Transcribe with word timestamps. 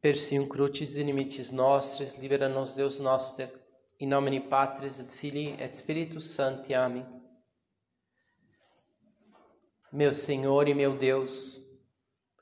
Persium 0.00 0.46
crucis 0.46 0.96
inimicis 0.96 1.50
nostris, 1.50 2.14
libera 2.14 2.48
nos 2.48 2.74
Deus 2.74 2.98
noster, 2.98 3.52
in 4.00 4.08
nomine 4.08 4.40
Patris 4.40 4.98
et 4.98 5.10
Filii 5.10 5.54
et 5.58 5.76
Spiritus 5.76 6.30
Sancti. 6.30 6.72
Amém. 6.72 7.04
Meu 9.92 10.14
Senhor 10.14 10.68
e 10.68 10.74
meu 10.74 10.96
Deus, 10.96 11.60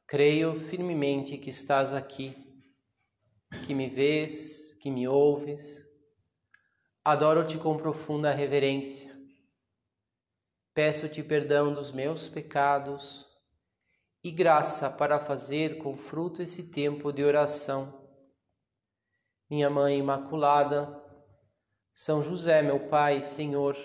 creio 0.07 0.55
firmemente 0.55 1.37
que 1.37 1.51
estás 1.51 1.93
aqui, 1.93 2.37
que 3.67 3.75
me 3.75 3.89
vês, 3.89 4.75
que 4.75 4.89
me 4.89 5.09
ouves. 5.09 5.85
Adoro-te 7.05 7.59
com 7.59 7.77
profunda 7.77 8.31
reverência. 8.31 9.13
Peço-te 10.73 11.25
perdão 11.25 11.75
dos 11.75 11.91
meus 11.91 12.29
pecados 12.29 13.28
e 14.23 14.31
graça 14.31 14.91
para 14.91 15.21
fazer 15.21 15.79
com 15.79 15.95
fruto 15.95 16.43
esse 16.43 16.71
tempo 16.71 17.13
de 17.13 17.23
oração. 17.23 17.95
Minha 19.49 19.71
Mãe 19.71 19.99
Imaculada, 19.99 21.03
São 21.95 22.23
José, 22.23 22.61
meu 22.63 22.89
Pai, 22.89 23.23
Senhor, 23.23 23.77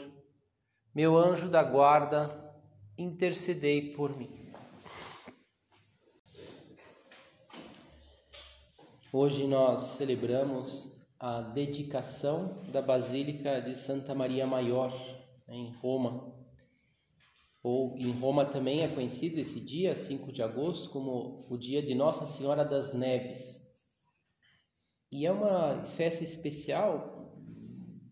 meu 0.93 1.17
anjo 1.17 1.49
da 1.49 1.63
guarda, 1.63 2.29
intercedei 2.97 3.93
por 3.93 4.15
mim. 4.17 4.51
Hoje 9.11 9.45
nós 9.45 9.81
celebramos 9.81 10.91
a 11.19 11.39
dedicação 11.41 12.55
da 12.69 12.81
Basílica 12.81 13.61
de 13.61 13.75
Santa 13.75 14.15
Maria 14.15 14.47
Maior, 14.47 14.91
em 15.47 15.71
Roma 15.75 16.42
ou 17.63 17.97
em 17.97 18.11
Roma 18.11 18.45
também 18.45 18.83
é 18.83 18.89
conhecido 18.89 19.39
esse 19.39 19.61
dia, 19.61 19.95
5 19.95 20.33
de 20.33 20.43
agosto, 20.43 20.89
como 20.89 21.45
o 21.49 21.57
dia 21.57 21.81
de 21.81 21.95
Nossa 21.95 22.25
Senhora 22.25 22.65
das 22.65 22.93
Neves. 22.93 23.61
E 25.09 25.25
é 25.25 25.31
uma 25.31 25.85
festa 25.85 26.25
especial 26.25 27.33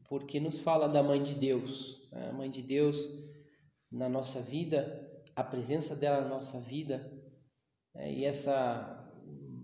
porque 0.08 0.40
nos 0.40 0.60
fala 0.60 0.88
da 0.88 1.04
Mãe 1.04 1.22
de 1.22 1.36
Deus. 1.36 2.08
Né? 2.12 2.30
A 2.30 2.34
Mãe 2.34 2.50
de 2.50 2.62
Deus 2.62 2.98
na 3.92 4.08
nossa 4.08 4.40
vida, 4.40 5.12
a 5.36 5.44
presença 5.44 5.98
dela 5.98 6.22
na 6.22 6.30
nossa 6.30 6.62
vida. 6.62 7.12
Né? 7.94 8.14
E 8.14 8.24
essa 8.24 9.06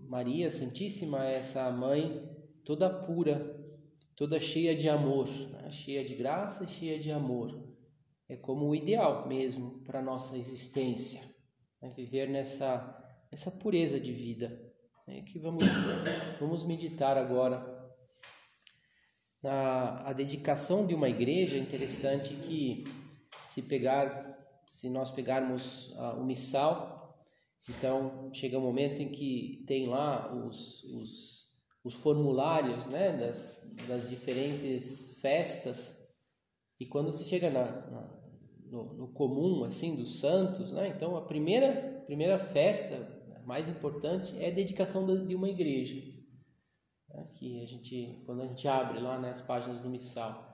Maria 0.06 0.50
Santíssima, 0.50 1.24
essa 1.24 1.70
Mãe 1.70 2.28
toda 2.62 2.90
pura, 2.90 3.56
toda 4.14 4.38
cheia 4.38 4.76
de 4.76 4.86
amor, 4.86 5.28
né? 5.28 5.70
cheia 5.70 6.04
de 6.04 6.14
graça 6.14 6.64
e 6.64 6.68
cheia 6.68 6.98
de 6.98 7.10
amor 7.10 7.67
é 8.28 8.36
como 8.36 8.66
o 8.66 8.74
ideal 8.74 9.26
mesmo 9.26 9.80
para 9.84 10.00
a 10.00 10.02
nossa 10.02 10.36
existência, 10.36 11.22
né? 11.80 11.92
viver 11.96 12.28
nessa, 12.28 12.96
nessa 13.32 13.50
pureza 13.50 13.98
de 13.98 14.12
vida. 14.12 14.66
É 15.06 15.22
que 15.22 15.38
vamos, 15.38 15.64
vamos 16.38 16.64
meditar 16.64 17.16
agora. 17.16 17.76
Na 19.42 20.02
a 20.04 20.12
dedicação 20.12 20.86
de 20.86 20.94
uma 20.94 21.08
igreja 21.08 21.56
é 21.56 21.60
interessante 21.60 22.34
que 22.34 22.84
se 23.46 23.62
pegar, 23.62 24.36
se 24.66 24.90
nós 24.90 25.10
pegarmos 25.10 25.90
uh, 25.92 26.20
o 26.20 26.24
missal, 26.24 27.24
então 27.68 28.30
chega 28.34 28.58
um 28.58 28.62
momento 28.62 29.00
em 29.00 29.08
que 29.08 29.64
tem 29.66 29.86
lá 29.86 30.34
os, 30.34 30.84
os, 30.84 31.48
os 31.82 31.94
formulários 31.94 32.86
né, 32.86 33.12
das, 33.12 33.66
das 33.86 34.10
diferentes 34.10 35.18
festas 35.20 35.98
e 36.80 36.86
quando 36.86 37.12
se 37.12 37.24
chega 37.24 37.50
na, 37.50 37.64
na, 37.64 38.17
no, 38.70 38.94
no, 38.94 39.08
comum 39.08 39.64
assim 39.64 39.96
dos 39.96 40.20
santos, 40.20 40.72
né? 40.72 40.88
Então 40.88 41.16
a 41.16 41.22
primeira 41.22 42.02
primeira 42.06 42.38
festa 42.38 43.16
mais 43.44 43.68
importante 43.68 44.34
é 44.38 44.48
a 44.48 44.54
dedicação 44.54 45.26
de 45.26 45.34
uma 45.34 45.48
igreja, 45.48 46.02
né? 47.08 47.28
que 47.34 47.62
a 47.62 47.66
gente 47.66 48.22
quando 48.24 48.42
a 48.42 48.46
gente 48.46 48.66
abre 48.68 49.00
lá 49.00 49.18
nas 49.18 49.40
páginas 49.40 49.80
do 49.80 49.88
missal. 49.88 50.46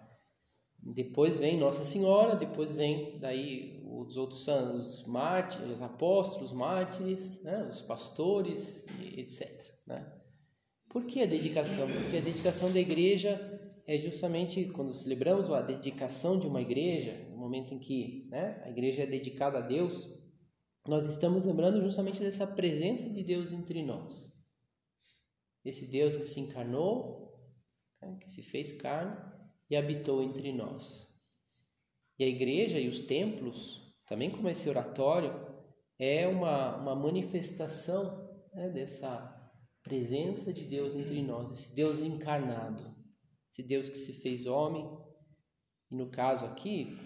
Depois 0.86 1.36
vem 1.38 1.58
Nossa 1.58 1.82
Senhora, 1.82 2.36
depois 2.36 2.72
vem 2.72 3.18
daí 3.18 3.82
os 3.86 4.16
outros 4.16 4.44
santos, 4.44 5.00
os 5.00 5.06
mártires, 5.06 5.70
os 5.70 5.82
apóstolos, 5.82 6.50
os 6.50 6.56
mártires, 6.56 7.42
né? 7.42 7.66
os 7.70 7.80
pastores, 7.80 8.84
etc. 9.16 9.48
Né? 9.86 10.12
Por 10.90 11.06
que 11.06 11.22
a 11.22 11.26
dedicação? 11.26 11.88
Porque 11.88 12.18
a 12.18 12.20
dedicação 12.20 12.70
da 12.70 12.78
igreja 12.78 13.73
é 13.86 13.98
justamente 13.98 14.64
quando 14.68 14.94
celebramos 14.94 15.50
a 15.50 15.60
dedicação 15.60 16.38
de 16.38 16.46
uma 16.46 16.62
igreja, 16.62 17.28
no 17.30 17.36
momento 17.36 17.74
em 17.74 17.78
que 17.78 18.26
né, 18.30 18.62
a 18.64 18.70
igreja 18.70 19.02
é 19.02 19.06
dedicada 19.06 19.58
a 19.58 19.60
Deus, 19.60 20.08
nós 20.86 21.06
estamos 21.06 21.44
lembrando 21.44 21.82
justamente 21.82 22.20
dessa 22.20 22.46
presença 22.46 23.08
de 23.08 23.22
Deus 23.22 23.52
entre 23.52 23.82
nós. 23.82 24.32
Esse 25.64 25.86
Deus 25.86 26.16
que 26.16 26.26
se 26.26 26.40
encarnou, 26.40 27.38
né, 28.00 28.18
que 28.20 28.30
se 28.30 28.42
fez 28.42 28.72
carne 28.72 29.16
e 29.68 29.76
habitou 29.76 30.22
entre 30.22 30.52
nós. 30.52 31.12
E 32.18 32.24
a 32.24 32.28
igreja 32.28 32.78
e 32.78 32.88
os 32.88 33.00
templos, 33.00 33.94
também 34.06 34.30
como 34.30 34.48
esse 34.48 34.68
oratório, 34.68 35.32
é 35.98 36.26
uma, 36.26 36.76
uma 36.76 36.94
manifestação 36.94 38.30
né, 38.52 38.70
dessa 38.70 39.30
presença 39.82 40.52
de 40.52 40.64
Deus 40.64 40.94
entre 40.94 41.22
nós, 41.22 41.52
esse 41.52 41.74
Deus 41.74 42.00
encarnado 42.00 42.93
esse 43.54 43.62
Deus 43.62 43.88
que 43.88 43.96
se 43.96 44.12
fez 44.14 44.46
homem, 44.46 44.84
e 45.88 45.94
no 45.94 46.10
caso 46.10 46.44
aqui, 46.44 46.98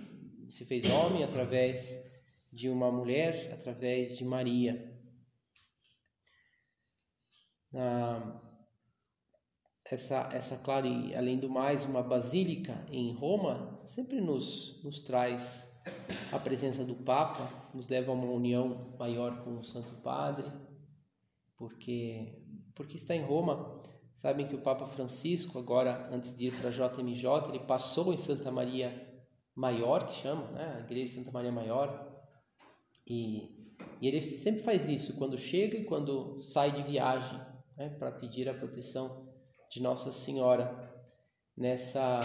se 0.49 0.65
fez 0.65 0.91
homem 0.91 1.23
através 1.23 1.95
de 2.51 2.71
uma 2.71 2.91
mulher, 2.91 3.53
através 3.53 4.17
de 4.17 4.25
Maria. 4.25 4.99
Ah, 7.75 8.41
essa, 9.85 10.31
essa, 10.33 10.57
claro, 10.57 10.87
e 10.87 11.15
além 11.15 11.39
do 11.39 11.51
mais, 11.51 11.85
uma 11.85 12.03
basílica 12.03 12.83
em 12.91 13.13
Roma 13.13 13.77
sempre 13.85 14.19
nos, 14.19 14.83
nos 14.83 15.03
traz 15.03 15.79
a 16.33 16.39
presença 16.39 16.83
do 16.83 16.95
Papa, 16.95 17.71
nos 17.75 17.89
leva 17.89 18.11
a 18.11 18.15
uma 18.15 18.33
união 18.33 18.97
maior 18.99 19.45
com 19.45 19.59
o 19.59 19.65
Santo 19.65 19.97
Padre, 19.97 20.51
porque, 21.59 22.43
porque 22.75 22.97
está 22.97 23.15
em 23.15 23.23
Roma 23.23 23.83
Sabem 24.19 24.49
que 24.49 24.57
o 24.57 24.61
Papa 24.61 24.85
Francisco, 24.85 25.61
agora 25.61 26.09
antes 26.11 26.37
de 26.37 26.49
ir 26.49 26.53
para 26.53 26.71
a 26.71 26.73
JMJ, 26.73 27.51
ele 27.51 27.61
passou 27.61 28.13
em 28.13 28.17
Santa 28.17 28.51
Maria 28.51 28.93
Maior, 29.55 30.09
que 30.09 30.15
chama, 30.17 30.51
né? 30.51 30.75
a 30.77 30.81
Igreja 30.81 31.05
de 31.05 31.21
Santa 31.21 31.31
Maria 31.31 31.53
Maior. 31.53 32.21
E, 33.09 33.77
e 34.01 34.09
ele 34.09 34.21
sempre 34.23 34.63
faz 34.63 34.89
isso 34.89 35.17
quando 35.17 35.39
chega 35.39 35.77
e 35.77 35.85
quando 35.85 36.43
sai 36.43 36.73
de 36.73 36.83
viagem, 36.83 37.39
né? 37.77 37.91
para 37.91 38.11
pedir 38.11 38.49
a 38.49 38.55
proteção 38.55 39.33
de 39.71 39.81
Nossa 39.81 40.13
Senhora. 40.13 40.93
Nessa 41.57 42.21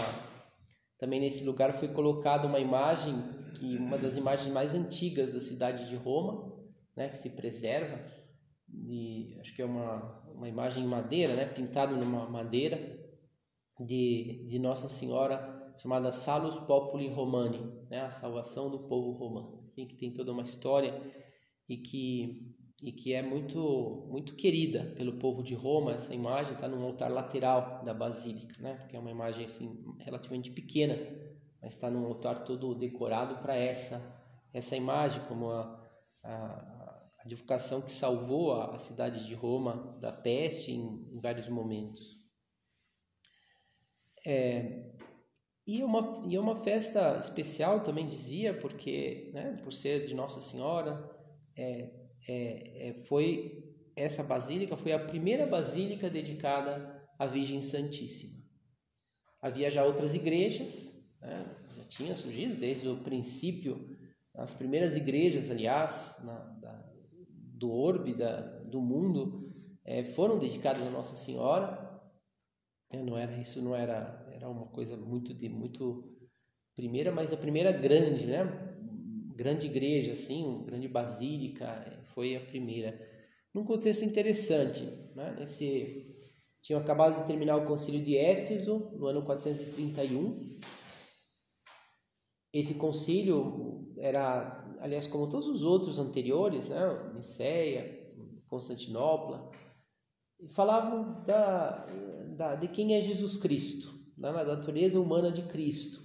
também 0.98 1.20
nesse 1.20 1.44
lugar 1.44 1.74
foi 1.74 1.86
colocada 1.86 2.48
uma 2.48 2.58
imagem 2.58 3.22
que 3.56 3.76
uma 3.76 3.98
das 3.98 4.16
imagens 4.16 4.52
mais 4.52 4.74
antigas 4.74 5.32
da 5.32 5.38
cidade 5.38 5.88
de 5.88 5.94
Roma, 5.94 6.52
né, 6.96 7.08
que 7.08 7.18
se 7.18 7.30
preserva, 7.30 7.96
de, 8.74 9.36
acho 9.40 9.54
que 9.54 9.62
é 9.62 9.64
uma 9.64 10.22
uma 10.34 10.48
imagem 10.48 10.84
em 10.84 10.86
madeira, 10.86 11.34
né, 11.34 11.46
pintado 11.46 11.96
numa 11.96 12.28
madeira 12.28 12.78
de, 13.80 14.44
de 14.46 14.58
Nossa 14.58 14.88
Senhora 14.88 15.72
chamada 15.78 16.12
Salus 16.12 16.58
Populi 16.58 17.08
Romani, 17.08 17.60
né, 17.88 18.02
a 18.02 18.10
salvação 18.10 18.70
do 18.70 18.80
povo 18.80 19.12
romano, 19.12 19.70
que 19.74 19.96
tem 19.96 20.12
toda 20.12 20.32
uma 20.32 20.42
história 20.42 21.00
e 21.68 21.76
que 21.76 22.52
e 22.82 22.92
que 22.92 23.14
é 23.14 23.22
muito 23.22 24.06
muito 24.10 24.34
querida 24.34 24.92
pelo 24.96 25.14
povo 25.18 25.42
de 25.42 25.54
Roma. 25.54 25.92
Essa 25.92 26.12
imagem 26.12 26.52
está 26.52 26.68
no 26.68 26.84
altar 26.84 27.10
lateral 27.10 27.82
da 27.84 27.94
basílica, 27.94 28.60
né, 28.60 28.74
porque 28.74 28.96
é 28.96 28.98
uma 28.98 29.10
imagem 29.10 29.46
assim 29.46 29.82
relativamente 30.00 30.50
pequena, 30.50 30.98
mas 31.62 31.74
está 31.74 31.90
num 31.90 32.04
altar 32.04 32.44
todo 32.44 32.74
decorado 32.74 33.36
para 33.36 33.54
essa 33.54 34.22
essa 34.52 34.76
imagem 34.76 35.20
como 35.26 35.50
a, 35.50 35.80
a 36.22 36.73
a 37.24 37.28
divulgação 37.28 37.80
que 37.80 37.92
salvou 37.92 38.60
a, 38.60 38.78
cidade 38.78 39.26
de 39.26 39.34
Roma 39.34 39.96
da 40.00 40.12
peste 40.12 40.72
em, 40.72 41.04
em 41.10 41.20
vários 41.20 41.48
momentos. 41.48 42.18
É, 44.26 44.92
e, 45.66 45.82
uma, 45.82 46.22
e 46.26 46.38
uma 46.38 46.56
festa 46.56 47.18
especial 47.18 47.80
também 47.80 48.06
dizia, 48.06 48.52
porque, 48.52 49.30
né, 49.32 49.54
por 49.62 49.72
ser 49.72 50.06
de 50.06 50.14
Nossa 50.14 50.42
Senhora, 50.42 51.10
é, 51.56 51.90
é, 52.28 52.88
é, 52.88 52.94
foi 53.06 53.62
essa 53.96 54.24
basílica 54.24 54.76
foi 54.76 54.92
a 54.92 54.98
primeira 54.98 55.46
basílica 55.46 56.10
dedicada 56.10 57.08
à 57.18 57.26
Virgem 57.26 57.62
Santíssima. 57.62 58.42
Havia 59.40 59.70
já 59.70 59.84
outras 59.84 60.14
igrejas, 60.14 61.08
né, 61.20 61.56
já 61.76 61.84
tinha 61.84 62.16
surgido 62.16 62.56
desde 62.56 62.88
o 62.88 63.02
princípio, 63.02 63.96
as 64.34 64.52
primeiras 64.52 64.96
igrejas, 64.96 65.50
aliás, 65.50 66.20
na, 66.24 66.38
da, 66.60 66.93
do 67.64 67.72
orbe, 67.72 68.12
da, 68.12 68.40
do 68.64 68.80
mundo, 68.82 69.50
é, 69.82 70.04
foram 70.04 70.38
dedicadas 70.38 70.86
a 70.86 70.90
Nossa 70.90 71.16
Senhora. 71.16 71.82
É, 72.90 73.02
não 73.02 73.16
era 73.16 73.34
isso, 73.40 73.62
não 73.62 73.74
era 73.74 74.22
era 74.30 74.48
uma 74.50 74.66
coisa 74.66 74.96
muito 74.96 75.32
de 75.32 75.48
muito 75.48 76.04
primeira, 76.76 77.10
mas 77.10 77.32
a 77.32 77.36
primeira 77.36 77.72
grande, 77.72 78.26
né? 78.26 78.44
Grande 79.34 79.66
igreja, 79.66 80.12
assim, 80.12 80.62
grande 80.66 80.86
basílica, 80.86 81.64
é, 81.64 82.04
foi 82.14 82.36
a 82.36 82.40
primeira. 82.40 83.00
num 83.54 83.64
contexto 83.64 84.04
interessante. 84.04 84.82
Né? 85.14 85.34
Tinham 86.60 86.80
acabado 86.80 87.20
de 87.20 87.26
terminar 87.26 87.56
o 87.56 87.66
concílio 87.66 88.02
de 88.02 88.16
Éfeso, 88.16 88.78
no 88.98 89.06
ano 89.06 89.22
431. 89.22 90.58
Esse 92.54 92.74
concílio 92.74 93.92
era, 93.98 94.64
aliás, 94.80 95.08
como 95.08 95.28
todos 95.28 95.48
os 95.48 95.64
outros 95.64 95.98
anteriores, 95.98 96.68
né? 96.68 97.12
Niceia, 97.12 98.14
Constantinopla, 98.46 99.50
falavam 100.50 101.24
da, 101.24 101.84
da, 102.36 102.54
de 102.54 102.68
quem 102.68 102.94
é 102.94 103.00
Jesus 103.00 103.36
Cristo, 103.38 103.92
da 104.16 104.32
natureza 104.32 105.00
humana 105.00 105.32
de 105.32 105.42
Cristo. 105.42 106.00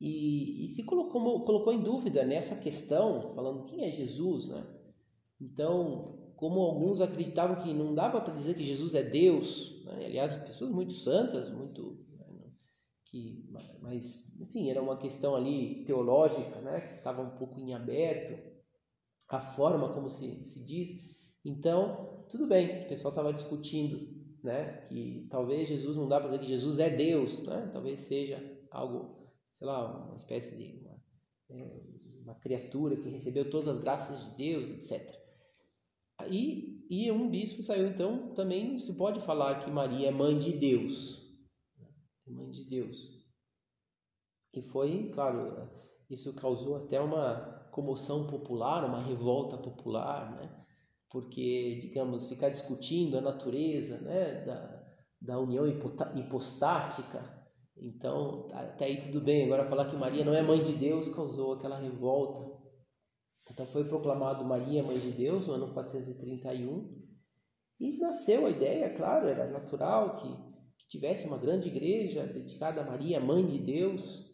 E, 0.00 0.64
e 0.64 0.68
se 0.68 0.82
colocou, 0.82 1.44
colocou 1.44 1.72
em 1.72 1.80
dúvida 1.80 2.24
nessa 2.24 2.60
questão, 2.60 3.32
falando 3.36 3.66
quem 3.66 3.84
é 3.84 3.92
Jesus, 3.92 4.48
né? 4.48 4.66
Então, 5.40 6.32
como 6.34 6.60
alguns 6.60 7.00
acreditavam 7.00 7.62
que 7.62 7.72
não 7.72 7.94
dava 7.94 8.20
para 8.20 8.34
dizer 8.34 8.56
que 8.56 8.64
Jesus 8.64 8.96
é 8.96 9.02
Deus, 9.04 9.80
né? 9.84 10.06
aliás, 10.06 10.34
pessoas 10.38 10.72
muito 10.72 10.92
santas, 10.92 11.50
muito 11.50 12.04
né? 12.10 12.13
Que, 13.14 13.48
mas 13.80 14.36
enfim, 14.40 14.68
era 14.68 14.82
uma 14.82 14.96
questão 14.96 15.36
ali 15.36 15.84
teológica, 15.84 16.60
né? 16.60 16.80
Que 16.80 16.94
estava 16.96 17.22
um 17.22 17.30
pouco 17.30 17.60
em 17.60 17.72
aberto, 17.72 18.36
a 19.28 19.38
forma 19.38 19.92
como 19.92 20.10
se, 20.10 20.44
se 20.44 20.66
diz. 20.66 21.14
Então, 21.44 22.24
tudo 22.28 22.48
bem, 22.48 22.82
o 22.82 22.88
pessoal 22.88 23.12
estava 23.12 23.32
discutindo, 23.32 24.08
né? 24.42 24.78
Que 24.88 25.28
talvez 25.30 25.68
Jesus 25.68 25.96
não 25.96 26.08
dá 26.08 26.18
para 26.18 26.30
dizer 26.30 26.40
que 26.40 26.48
Jesus 26.48 26.80
é 26.80 26.90
Deus, 26.90 27.40
né? 27.44 27.70
Talvez 27.72 28.00
seja 28.00 28.42
algo, 28.68 29.30
sei 29.58 29.66
lá, 29.68 30.06
uma 30.06 30.16
espécie 30.16 30.56
de 30.56 30.80
uma, 30.80 31.00
é, 31.50 31.80
uma 32.24 32.34
criatura 32.34 32.96
que 32.96 33.08
recebeu 33.08 33.48
todas 33.48 33.68
as 33.68 33.78
graças 33.78 34.24
de 34.24 34.36
Deus, 34.36 34.68
etc. 34.70 35.14
E, 36.28 36.84
e 36.90 37.12
um 37.12 37.30
bispo 37.30 37.62
saiu, 37.62 37.86
então, 37.86 38.34
também 38.34 38.80
se 38.80 38.92
pode 38.94 39.20
falar 39.20 39.60
que 39.60 39.70
Maria 39.70 40.08
é 40.08 40.10
mãe 40.10 40.36
de 40.36 40.50
Deus. 40.50 41.23
De 42.54 42.68
Deus. 42.68 42.96
E 44.52 44.62
foi, 44.62 45.10
claro, 45.12 45.68
isso 46.08 46.32
causou 46.34 46.76
até 46.76 47.00
uma 47.00 47.68
comoção 47.72 48.26
popular, 48.28 48.84
uma 48.84 49.02
revolta 49.02 49.58
popular, 49.58 50.30
né? 50.36 50.64
Porque, 51.10 51.78
digamos, 51.80 52.28
ficar 52.28 52.48
discutindo 52.48 53.18
a 53.18 53.20
natureza 53.20 54.00
né? 54.00 54.44
da, 54.44 54.84
da 55.20 55.38
união 55.38 55.66
hipostática, 55.66 57.44
então, 57.76 58.46
até 58.52 58.86
aí 58.86 59.00
tudo 59.00 59.20
bem. 59.20 59.44
Agora, 59.44 59.68
falar 59.68 59.90
que 59.90 59.96
Maria 59.96 60.24
não 60.24 60.34
é 60.34 60.42
mãe 60.42 60.62
de 60.62 60.72
Deus 60.72 61.10
causou 61.10 61.54
aquela 61.54 61.78
revolta. 61.78 62.54
Então 63.50 63.66
foi 63.66 63.84
proclamado 63.84 64.44
Maria, 64.44 64.82
Mãe 64.82 64.98
de 64.98 65.10
Deus, 65.10 65.46
no 65.46 65.54
ano 65.54 65.74
431, 65.74 67.04
e 67.78 67.98
nasceu 67.98 68.46
a 68.46 68.50
ideia, 68.50 68.94
claro, 68.94 69.28
era 69.28 69.50
natural 69.50 70.16
que 70.16 70.53
tivesse 70.94 71.26
uma 71.26 71.38
grande 71.38 71.68
igreja 71.68 72.24
dedicada 72.24 72.80
a 72.80 72.84
Maria, 72.84 73.18
Mãe 73.18 73.44
de 73.44 73.58
Deus, 73.58 74.24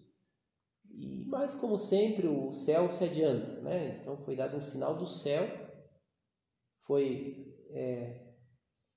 e 0.91 1.25
mas 1.27 1.55
como 1.55 1.79
sempre 1.79 2.27
o 2.27 2.53
céu 2.53 2.91
se 2.91 3.05
adianta, 3.05 3.63
né? 3.63 4.01
Então 4.01 4.19
foi 4.19 4.37
dado 4.37 4.59
um 4.59 4.63
sinal 4.63 4.99
do 4.99 5.07
céu, 5.07 5.49
foi 6.87 7.57
é, 7.71 8.35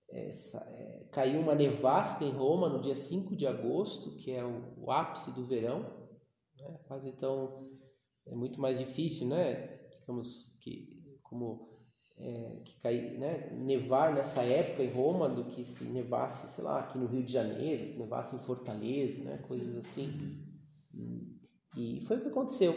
essa, 0.09 0.59
é, 0.77 1.07
caiu 1.11 1.39
uma 1.39 1.55
nevasca 1.55 2.25
em 2.25 2.31
Roma 2.31 2.67
no 2.67 2.81
dia 2.81 2.95
5 2.95 3.33
de 3.35 3.47
agosto, 3.47 4.17
que 4.17 4.31
é 4.31 4.43
o, 4.43 4.73
o 4.77 4.91
ápice 4.91 5.31
do 5.31 5.45
verão, 5.45 5.83
né? 6.59 6.79
quase 6.85 7.07
então 7.07 7.71
é 8.25 8.35
muito 8.35 8.59
mais 8.59 8.77
difícil, 8.77 9.27
né? 9.27 9.79
digamos 9.99 10.57
que 10.59 11.17
como 11.21 11.72
é, 12.17 12.57
que 12.63 12.79
cair, 12.81 13.17
né, 13.17 13.49
nevar 13.51 14.13
nessa 14.13 14.41
época 14.43 14.83
em 14.83 14.91
Roma 14.91 15.27
do 15.27 15.45
que 15.45 15.65
se 15.65 15.83
nevasse, 15.85 16.55
sei 16.55 16.63
lá, 16.63 16.79
aqui 16.79 16.97
no 16.97 17.07
Rio 17.07 17.23
de 17.23 17.31
Janeiro, 17.31 17.87
se 17.87 17.97
nevasse 17.97 18.35
em 18.35 18.39
Fortaleza, 18.39 19.23
né, 19.23 19.37
coisas 19.47 19.77
assim. 19.77 20.43
E 21.75 22.01
foi 22.01 22.17
o 22.17 22.21
que 22.21 22.27
aconteceu. 22.27 22.73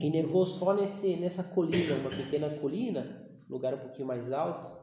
E 0.00 0.10
nevou 0.10 0.44
só 0.44 0.74
nesse, 0.74 1.16
nessa 1.16 1.44
colina, 1.44 1.94
uma 1.94 2.10
pequena 2.10 2.50
colina, 2.58 3.28
lugar 3.48 3.74
um 3.74 3.78
pouquinho 3.78 4.08
mais 4.08 4.32
alto. 4.32 4.78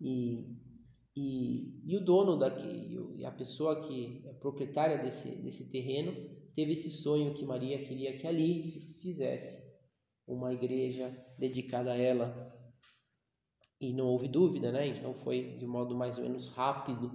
E, 0.00 0.56
e, 1.16 1.80
e 1.84 1.96
o 1.96 2.04
dono 2.04 2.36
daqui, 2.36 2.98
e 3.14 3.24
a 3.24 3.30
pessoa 3.30 3.86
que 3.86 4.22
é 4.26 4.32
proprietária 4.32 4.98
desse, 4.98 5.36
desse 5.36 5.70
terreno, 5.70 6.12
teve 6.56 6.72
esse 6.72 6.90
sonho 6.90 7.34
que 7.34 7.44
Maria 7.44 7.82
queria 7.84 8.16
que 8.18 8.26
ali 8.26 8.62
se 8.64 8.98
fizesse 9.00 9.72
uma 10.26 10.52
igreja 10.52 11.16
dedicada 11.38 11.92
a 11.92 11.96
ela. 11.96 12.52
E 13.82 13.92
não 13.92 14.06
houve 14.06 14.28
dúvida, 14.28 14.70
né? 14.70 14.86
Então 14.86 15.12
foi 15.12 15.56
de 15.58 15.66
modo 15.66 15.96
mais 15.96 16.16
ou 16.16 16.22
menos 16.22 16.46
rápido 16.46 17.10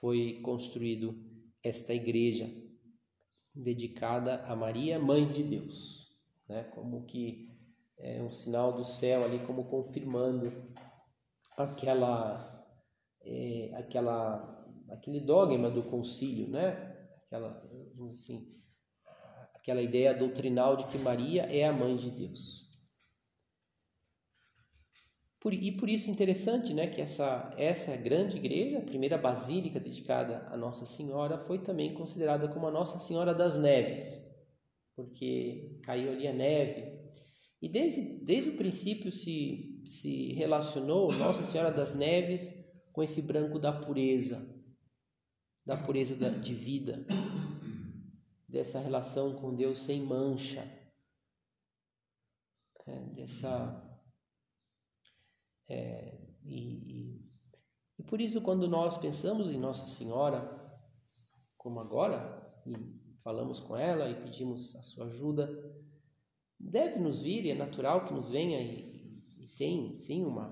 foi 0.00 0.40
construído 0.42 1.14
esta 1.62 1.92
igreja 1.92 2.50
dedicada 3.54 4.44
a 4.46 4.56
Maria, 4.56 4.98
mãe 4.98 5.28
de 5.28 5.42
Deus, 5.42 6.08
né? 6.48 6.64
Como 6.74 7.04
que 7.04 7.50
é 7.98 8.22
um 8.22 8.30
sinal 8.30 8.72
do 8.72 8.82
céu 8.82 9.24
ali, 9.24 9.38
como 9.46 9.66
confirmando 9.66 10.52
aquela 11.56 12.66
é, 13.22 13.70
aquela 13.74 14.66
aquele 14.90 15.20
dogma 15.20 15.70
do 15.70 15.82
concílio, 15.82 16.48
né? 16.48 16.96
Aquela 17.26 17.62
assim 18.08 18.54
aquela 19.54 19.82
ideia 19.82 20.14
doutrinal 20.14 20.76
de 20.76 20.86
que 20.86 20.98
Maria 20.98 21.42
é 21.42 21.64
a 21.64 21.72
mãe 21.72 21.94
de 21.94 22.10
Deus. 22.10 22.63
Por, 25.44 25.52
e 25.52 25.70
por 25.72 25.90
isso 25.90 26.10
interessante 26.10 26.72
né, 26.72 26.86
que 26.86 27.02
essa, 27.02 27.52
essa 27.58 27.94
grande 27.98 28.38
igreja, 28.38 28.78
a 28.78 28.80
primeira 28.80 29.18
basílica 29.18 29.78
dedicada 29.78 30.48
a 30.50 30.56
Nossa 30.56 30.86
Senhora, 30.86 31.36
foi 31.36 31.58
também 31.58 31.92
considerada 31.92 32.48
como 32.48 32.66
a 32.66 32.70
Nossa 32.70 32.98
Senhora 32.98 33.34
das 33.34 33.54
Neves, 33.60 34.24
porque 34.96 35.78
caiu 35.82 36.12
ali 36.12 36.26
a 36.26 36.32
neve. 36.32 36.98
E 37.60 37.68
desde, 37.68 38.24
desde 38.24 38.52
o 38.52 38.56
princípio 38.56 39.12
se, 39.12 39.82
se 39.84 40.32
relacionou 40.32 41.12
Nossa 41.12 41.44
Senhora 41.44 41.70
das 41.70 41.94
Neves 41.94 42.50
com 42.90 43.02
esse 43.02 43.20
branco 43.20 43.58
da 43.58 43.70
pureza, 43.70 44.50
da 45.62 45.76
pureza 45.76 46.16
da, 46.16 46.30
de 46.30 46.54
vida 46.54 47.04
dessa 48.48 48.80
relação 48.80 49.34
com 49.34 49.54
Deus 49.54 49.78
sem 49.80 50.00
mancha, 50.00 50.66
é, 52.86 53.00
dessa 53.10 53.93
é, 55.68 56.18
e, 56.44 56.56
e, 56.56 57.30
e, 57.98 58.02
por 58.02 58.20
isso 58.20 58.40
quando 58.40 58.68
nós 58.68 58.96
pensamos 58.96 59.52
em 59.52 59.58
Nossa 59.58 59.86
Senhora, 59.86 60.62
como 61.56 61.80
agora, 61.80 62.42
e 62.66 62.74
falamos 63.22 63.60
com 63.60 63.76
ela 63.76 64.08
e 64.08 64.22
pedimos 64.22 64.76
a 64.76 64.82
sua 64.82 65.06
ajuda, 65.06 65.48
deve 66.58 66.98
nos 66.98 67.22
vir, 67.22 67.44
e 67.44 67.50
é 67.50 67.54
natural 67.54 68.06
que 68.06 68.12
nos 68.12 68.28
venha 68.28 68.60
e, 68.60 69.22
e 69.38 69.48
tem 69.56 69.98
sim 69.98 70.24
uma, 70.24 70.48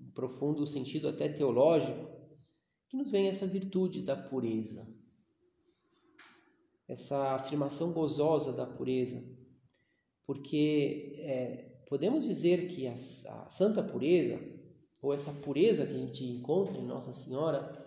um 0.00 0.10
profundo 0.12 0.66
sentido 0.66 1.08
até 1.08 1.28
teológico, 1.28 2.08
que 2.88 2.96
nos 2.96 3.10
venha 3.10 3.30
essa 3.30 3.46
virtude 3.46 4.02
da 4.02 4.16
pureza 4.16 4.98
essa 6.88 7.34
afirmação 7.34 7.92
gozosa 7.92 8.52
da 8.54 8.66
pureza, 8.66 9.22
porque 10.26 11.16
é, 11.18 11.67
podemos 11.88 12.24
dizer 12.24 12.68
que 12.68 12.86
a, 12.86 12.92
a 12.92 13.48
santa 13.48 13.82
pureza, 13.82 14.38
ou 15.00 15.12
essa 15.12 15.32
pureza 15.32 15.86
que 15.86 15.94
a 15.94 15.98
gente 15.98 16.24
encontra 16.24 16.76
em 16.76 16.86
Nossa 16.86 17.14
Senhora, 17.14 17.86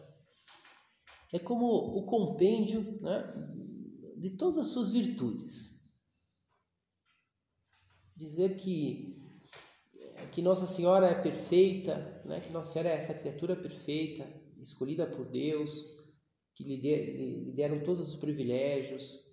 é 1.31 1.37
como 1.37 1.67
o 1.67 2.05
compêndio 2.05 2.99
né, 2.99 3.31
de 4.17 4.31
todas 4.31 4.57
as 4.57 4.67
suas 4.67 4.91
virtudes. 4.91 5.87
Dizer 8.15 8.57
que, 8.57 9.23
que 10.31 10.41
Nossa 10.41 10.67
Senhora 10.67 11.07
é 11.07 11.21
perfeita, 11.21 12.23
né, 12.25 12.41
que 12.41 12.51
Nossa 12.51 12.73
Senhora 12.73 12.89
é 12.89 12.97
essa 12.97 13.13
criatura 13.13 13.55
perfeita, 13.55 14.27
escolhida 14.59 15.05
por 15.05 15.25
Deus, 15.25 15.85
que 16.55 16.63
lhe, 16.63 17.51
deram 17.53 17.83
todos 17.83 18.09
os 18.09 18.15
privilégios, 18.15 19.23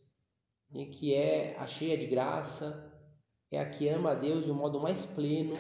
né, 0.71 0.87
que 0.87 1.15
é 1.15 1.57
a 1.59 1.67
cheia 1.67 1.97
de 1.97 2.07
graça, 2.07 2.88
é 3.51 3.59
a 3.59 3.71
que 3.71 3.89
ama 3.89 4.13
a 4.13 4.15
Deus 4.15 4.45
de 4.45 4.51
um 4.51 4.55
modo 4.55 4.81
mais 4.81 5.07
pleno. 5.07 5.55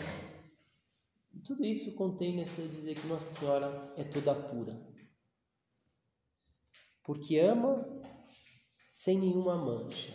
tudo 1.45 1.65
isso 1.65 1.95
contém 1.95 2.37
nessa 2.37 2.63
dizer 2.63 2.95
que 2.95 3.07
Nossa 3.07 3.31
Senhora 3.39 3.93
é 3.97 4.05
toda 4.05 4.35
pura. 4.35 4.75
Porque 7.03 7.39
ama 7.39 7.87
sem 8.93 9.19
nenhuma 9.19 9.57
mancha. 9.57 10.15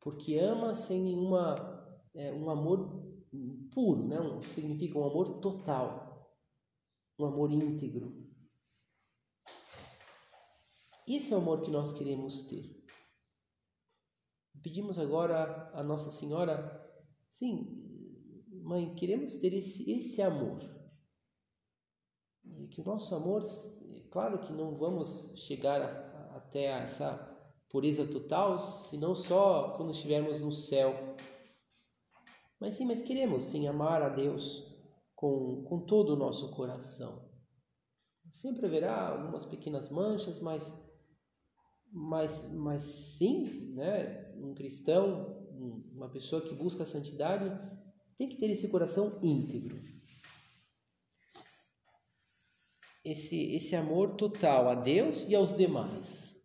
Porque 0.00 0.38
ama 0.38 0.74
sem 0.74 1.02
nenhuma 1.02 2.00
é, 2.14 2.32
um 2.32 2.48
amor 2.48 3.04
puro, 3.72 4.06
né? 4.06 4.16
significa 4.42 4.98
um 4.98 5.04
amor 5.04 5.40
total, 5.40 6.32
um 7.18 7.26
amor 7.26 7.50
íntegro. 7.52 8.26
Esse 11.06 11.32
é 11.32 11.36
o 11.36 11.40
amor 11.40 11.60
que 11.60 11.70
nós 11.70 11.92
queremos 11.92 12.48
ter. 12.48 12.75
Pedimos 14.66 14.98
agora 14.98 15.70
a 15.74 15.84
Nossa 15.84 16.10
Senhora, 16.10 16.84
sim, 17.30 17.84
mãe, 18.64 18.96
queremos 18.96 19.36
ter 19.36 19.54
esse, 19.54 19.88
esse 19.92 20.20
amor. 20.20 20.58
Que 22.72 22.80
o 22.80 22.84
nosso 22.84 23.14
amor, 23.14 23.44
claro 24.10 24.40
que 24.40 24.52
não 24.52 24.76
vamos 24.76 25.34
chegar 25.36 25.80
a, 25.80 26.36
até 26.38 26.64
essa 26.64 27.14
pureza 27.70 28.08
total, 28.08 28.58
senão 28.58 29.14
só 29.14 29.76
quando 29.76 29.92
estivermos 29.92 30.40
no 30.40 30.50
céu. 30.50 31.14
Mas 32.58 32.74
sim, 32.74 32.86
mas 32.86 33.02
queremos 33.02 33.44
sim 33.44 33.68
amar 33.68 34.02
a 34.02 34.08
Deus 34.08 34.66
com, 35.14 35.62
com 35.62 35.86
todo 35.86 36.14
o 36.14 36.16
nosso 36.16 36.50
coração. 36.56 37.30
Sempre 38.32 38.66
haverá 38.66 39.10
algumas 39.10 39.44
pequenas 39.44 39.92
manchas, 39.92 40.40
mas, 40.40 40.76
mas, 41.92 42.52
mas 42.52 42.82
sim, 42.82 43.72
né? 43.74 44.32
um 44.36 44.54
cristão, 44.54 45.46
uma 45.92 46.08
pessoa 46.08 46.42
que 46.42 46.54
busca 46.54 46.82
a 46.82 46.86
santidade, 46.86 47.50
tem 48.16 48.28
que 48.28 48.36
ter 48.36 48.50
esse 48.50 48.68
coração 48.68 49.18
íntegro. 49.22 49.80
Esse, 53.04 53.52
esse 53.54 53.76
amor 53.76 54.16
total 54.16 54.68
a 54.68 54.74
Deus 54.74 55.28
e 55.28 55.34
aos 55.34 55.56
demais. 55.56 56.36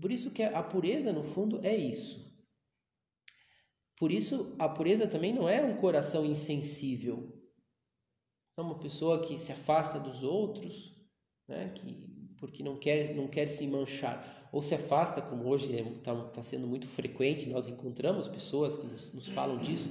Por 0.00 0.10
isso 0.10 0.30
que 0.30 0.42
a 0.42 0.62
pureza, 0.62 1.12
no 1.12 1.22
fundo, 1.22 1.64
é 1.64 1.74
isso. 1.76 2.28
Por 3.96 4.12
isso, 4.12 4.54
a 4.58 4.68
pureza 4.68 5.08
também 5.08 5.32
não 5.32 5.48
é 5.48 5.60
um 5.60 5.76
coração 5.76 6.24
insensível. 6.24 7.36
É 8.56 8.60
uma 8.60 8.78
pessoa 8.78 9.26
que 9.26 9.38
se 9.38 9.52
afasta 9.52 9.98
dos 9.98 10.22
outros, 10.22 10.96
né? 11.48 11.70
que, 11.70 12.17
porque 12.40 12.62
não 12.62 12.76
quer, 12.76 13.14
não 13.14 13.26
quer 13.26 13.46
se 13.46 13.66
manchar 13.66 14.36
ou 14.50 14.62
se 14.62 14.74
afasta, 14.74 15.20
como 15.20 15.46
hoje 15.46 15.72
está 15.72 16.12
é, 16.12 16.22
tá 16.30 16.42
sendo 16.42 16.66
muito 16.66 16.86
frequente, 16.86 17.48
nós 17.48 17.68
encontramos 17.68 18.28
pessoas 18.28 18.76
que 18.76 18.86
nos, 18.86 19.12
nos 19.12 19.28
falam 19.28 19.58
disso. 19.58 19.90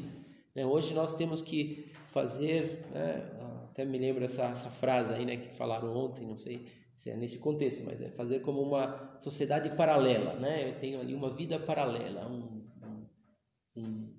Né? 0.55 0.65
Hoje 0.65 0.93
nós 0.93 1.13
temos 1.13 1.41
que 1.41 1.91
fazer, 2.11 2.83
né? 2.91 3.29
até 3.69 3.85
me 3.85 3.97
lembro 3.97 4.23
essa, 4.23 4.45
essa 4.45 4.69
frase 4.69 5.13
aí 5.13 5.25
né, 5.25 5.37
que 5.37 5.49
falaram 5.55 5.95
ontem, 5.95 6.25
não 6.25 6.37
sei 6.37 6.65
se 6.95 7.11
é 7.11 7.15
nesse 7.15 7.37
contexto, 7.37 7.83
mas 7.85 8.01
é 8.01 8.09
fazer 8.09 8.39
como 8.39 8.59
uma 8.61 9.15
sociedade 9.19 9.69
paralela. 9.77 10.33
Né? 10.33 10.69
Eu 10.69 10.79
tenho 10.79 10.99
ali 10.99 11.13
uma 11.13 11.29
vida 11.29 11.59
paralela, 11.59 12.27
um, 12.27 12.65
um 13.75 14.17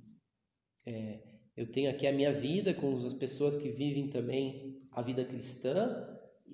é, 0.86 1.18
eu 1.56 1.68
tenho 1.68 1.90
aqui 1.90 2.06
a 2.06 2.12
minha 2.12 2.32
vida 2.32 2.72
com 2.72 2.94
as 3.04 3.12
pessoas 3.12 3.56
que 3.56 3.68
vivem 3.68 4.08
também 4.08 4.80
a 4.92 5.02
vida 5.02 5.24
cristã 5.24 6.06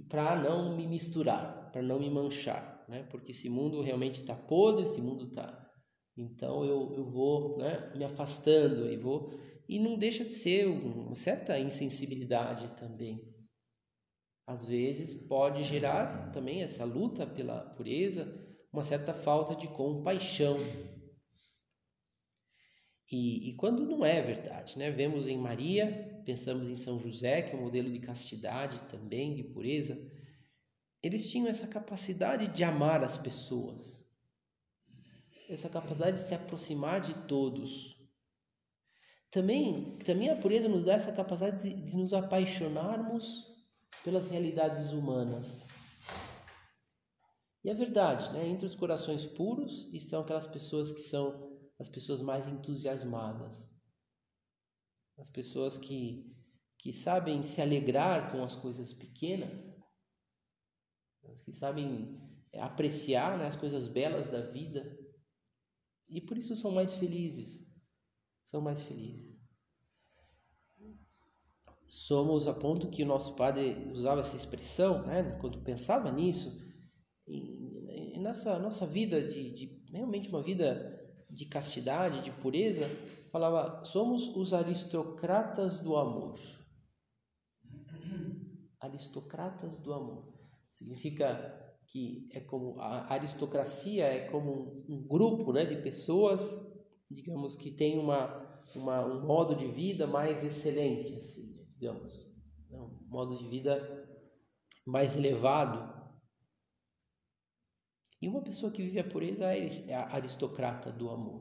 para 0.09 0.35
não 0.37 0.75
me 0.75 0.87
misturar, 0.87 1.64
para 1.75 1.83
não 1.83 1.99
me 1.99 2.09
manchar 2.09 2.75
né? 2.89 3.07
Porque 3.11 3.33
esse 3.33 3.49
mundo 3.49 3.81
realmente 3.81 4.21
está 4.21 4.35
podre, 4.35 4.85
esse 4.85 5.01
mundo 5.01 5.29
está. 5.29 5.61
Então 6.17 6.65
eu, 6.65 6.95
eu 6.95 7.11
vou 7.11 7.59
né, 7.59 7.93
me 7.97 8.05
afastando 8.05 8.91
e 8.91 8.97
vou 8.97 9.33
e 9.69 9.79
não 9.79 9.99
deixa 9.99 10.25
de 10.25 10.35
ser 10.35 10.67
uma 10.67 11.15
certa 11.15 11.59
insensibilidade 11.59 12.77
também. 12.77 13.33
Às 14.47 14.65
vezes 14.65 15.27
pode 15.27 15.65
gerar 15.65 16.31
também 16.31 16.63
essa 16.63 16.85
luta 16.85 17.27
pela 17.27 17.61
pureza, 17.61 18.29
uma 18.71 18.83
certa 18.83 19.15
falta 19.15 19.57
de 19.57 19.67
compaixão. 19.69 20.59
E, 23.11 23.51
e, 23.51 23.57
quando 23.57 23.87
não 23.87 24.05
é 24.05 24.21
verdade, 24.21 24.79
né? 24.79 24.91
Vemos 24.91 25.27
em 25.27 25.39
Maria, 25.39 26.21
pensamos 26.27 26.69
em 26.69 26.77
São 26.77 26.99
José, 26.99 27.43
que 27.43 27.55
é 27.55 27.59
um 27.59 27.63
modelo 27.63 27.91
de 27.91 28.01
castidade 28.01 28.79
também, 28.89 29.35
de 29.35 29.45
pureza, 29.45 29.97
eles 31.07 31.29
tinham 31.31 31.47
essa 31.47 31.67
capacidade 31.67 32.47
de 32.47 32.65
amar 32.65 33.05
as 33.05 33.19
pessoas, 33.19 34.03
essa 35.51 35.69
capacidade 35.69 36.17
de 36.17 36.27
se 36.27 36.35
aproximar 36.35 37.03
de 37.03 37.13
todos. 37.29 37.95
Também, 39.31 39.99
também 39.99 40.31
a 40.31 40.37
pureza 40.37 40.67
nos 40.67 40.85
dá 40.85 40.95
essa 40.95 41.13
capacidade 41.13 41.63
de, 41.63 41.91
de 41.91 41.95
nos 41.95 42.15
apaixonarmos 42.15 43.45
pelas 44.03 44.31
realidades 44.31 44.93
humanas. 44.93 45.69
E 47.63 47.69
é 47.69 47.75
verdade, 47.75 48.33
né? 48.33 48.49
entre 48.49 48.65
os 48.65 48.75
corações 48.75 49.27
puros 49.27 49.91
estão 49.93 50.23
aquelas 50.23 50.47
pessoas 50.47 50.91
que 50.91 51.03
são 51.03 51.53
as 51.79 51.89
pessoas 51.89 52.23
mais 52.23 52.49
entusiasmadas, 52.49 53.71
as 55.19 55.29
pessoas 55.29 55.77
que, 55.77 56.35
que 56.79 56.95
sabem 56.95 57.45
se 57.45 57.61
alegrar 57.61 58.33
com 58.33 58.43
as 58.43 58.55
coisas 58.55 58.95
pequenas 58.95 59.75
que 61.45 61.53
sabem 61.53 62.21
é, 62.53 62.61
apreciar 62.61 63.39
né, 63.39 63.47
as 63.47 63.57
coisas 63.57 63.87
belas 63.87 64.31
da 64.31 64.41
vida 64.41 64.99
e 66.09 66.21
por 66.21 66.39
isso 66.39 66.55
são 66.55 66.71
mais 66.71 66.95
felizes. 66.95 67.65
São 68.45 68.61
mais 68.61 68.83
felizes. 68.83 69.35
Somos 71.87 72.47
a 72.47 72.55
ponto 72.55 72.91
que 72.91 73.03
o 73.03 73.07
nosso 73.07 73.35
padre 73.37 73.91
usava 73.93 74.21
essa 74.21 74.37
expressão, 74.37 75.07
né, 75.07 75.39
quando 75.41 75.63
pensava 75.63 76.11
nisso, 76.11 76.63
e, 77.27 78.19
nessa 78.19 78.59
nossa 78.59 78.87
vida 78.87 79.23
de, 79.23 79.51
de 79.55 79.85
realmente 79.91 80.29
uma 80.29 80.43
vida 80.43 81.01
de 81.31 81.47
castidade, 81.47 82.23
de 82.23 82.31
pureza, 82.31 82.89
falava: 83.31 83.85
somos 83.85 84.35
os 84.37 84.53
aristocratas 84.53 85.79
do 85.79 85.97
amor. 85.97 86.39
Aristocratas 88.81 89.79
do 89.79 89.93
amor. 89.93 90.34
Significa 90.75 91.79
que 91.87 92.29
é 92.33 92.41
como 92.41 92.81
a 92.81 93.13
aristocracia 93.15 94.07
é 94.07 94.29
como 94.29 94.85
um, 94.89 95.07
grupo 95.07 95.53
né, 95.53 95.65
de 95.65 95.81
pessoas, 95.81 96.43
digamos, 97.09 97.55
que 97.55 97.71
tem 97.71 97.97
uma, 97.97 98.61
uma, 98.75 99.07
um 99.07 99.25
modo 99.25 99.55
de 99.55 99.69
vida 99.69 100.05
mais 100.05 100.43
excelente, 100.43 101.15
assim, 101.15 101.65
digamos, 101.79 102.27
né, 102.69 102.81
um 102.81 103.07
modo 103.07 103.39
de 103.39 103.49
vida 103.49 103.79
mais 104.85 105.15
elevado. 105.15 105.95
E 108.21 108.27
uma 108.27 108.43
pessoa 108.43 108.73
que 108.73 108.83
vive 108.83 108.99
a 108.99 109.09
pureza 109.09 109.45
é 109.55 109.95
a 109.95 110.13
aristocrata 110.13 110.91
do 110.91 111.09
amor. 111.09 111.41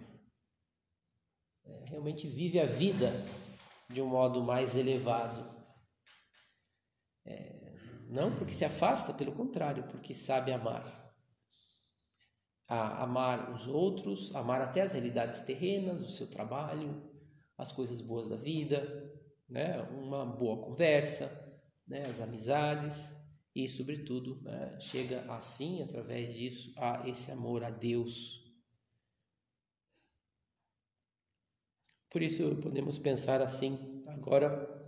É, 1.66 1.86
realmente 1.88 2.28
vive 2.28 2.60
a 2.60 2.68
vida 2.68 3.10
de 3.90 4.00
um 4.00 4.08
modo 4.08 4.44
mais 4.44 4.76
elevado. 4.76 5.52
É, 7.26 7.63
não 8.14 8.36
porque 8.36 8.54
se 8.54 8.64
afasta, 8.64 9.12
pelo 9.12 9.32
contrário, 9.32 9.84
porque 9.86 10.14
sabe 10.14 10.52
amar. 10.52 11.02
A 12.68 13.04
amar 13.04 13.52
os 13.52 13.68
outros, 13.68 14.34
amar 14.36 14.62
até 14.62 14.82
as 14.82 14.94
realidades 14.94 15.42
terrenas, 15.42 16.04
o 16.04 16.10
seu 16.10 16.28
trabalho, 16.28 17.12
as 17.58 17.72
coisas 17.72 18.00
boas 18.02 18.30
da 18.30 18.36
vida, 18.36 19.12
né? 19.50 19.82
uma 19.90 20.24
boa 20.26 20.64
conversa, 20.64 21.28
né? 21.88 22.06
as 22.06 22.22
amizades 22.22 23.12
e, 23.56 23.68
sobretudo, 23.68 24.40
né? 24.44 24.78
chega 24.80 25.22
assim, 25.34 25.82
através 25.82 26.36
disso, 26.36 26.72
a 26.78 27.10
esse 27.10 27.32
amor 27.32 27.64
a 27.64 27.72
Deus. 27.72 28.44
Por 32.12 32.22
isso 32.22 32.56
podemos 32.58 33.00
pensar 33.00 33.42
assim 33.42 34.04
agora 34.06 34.83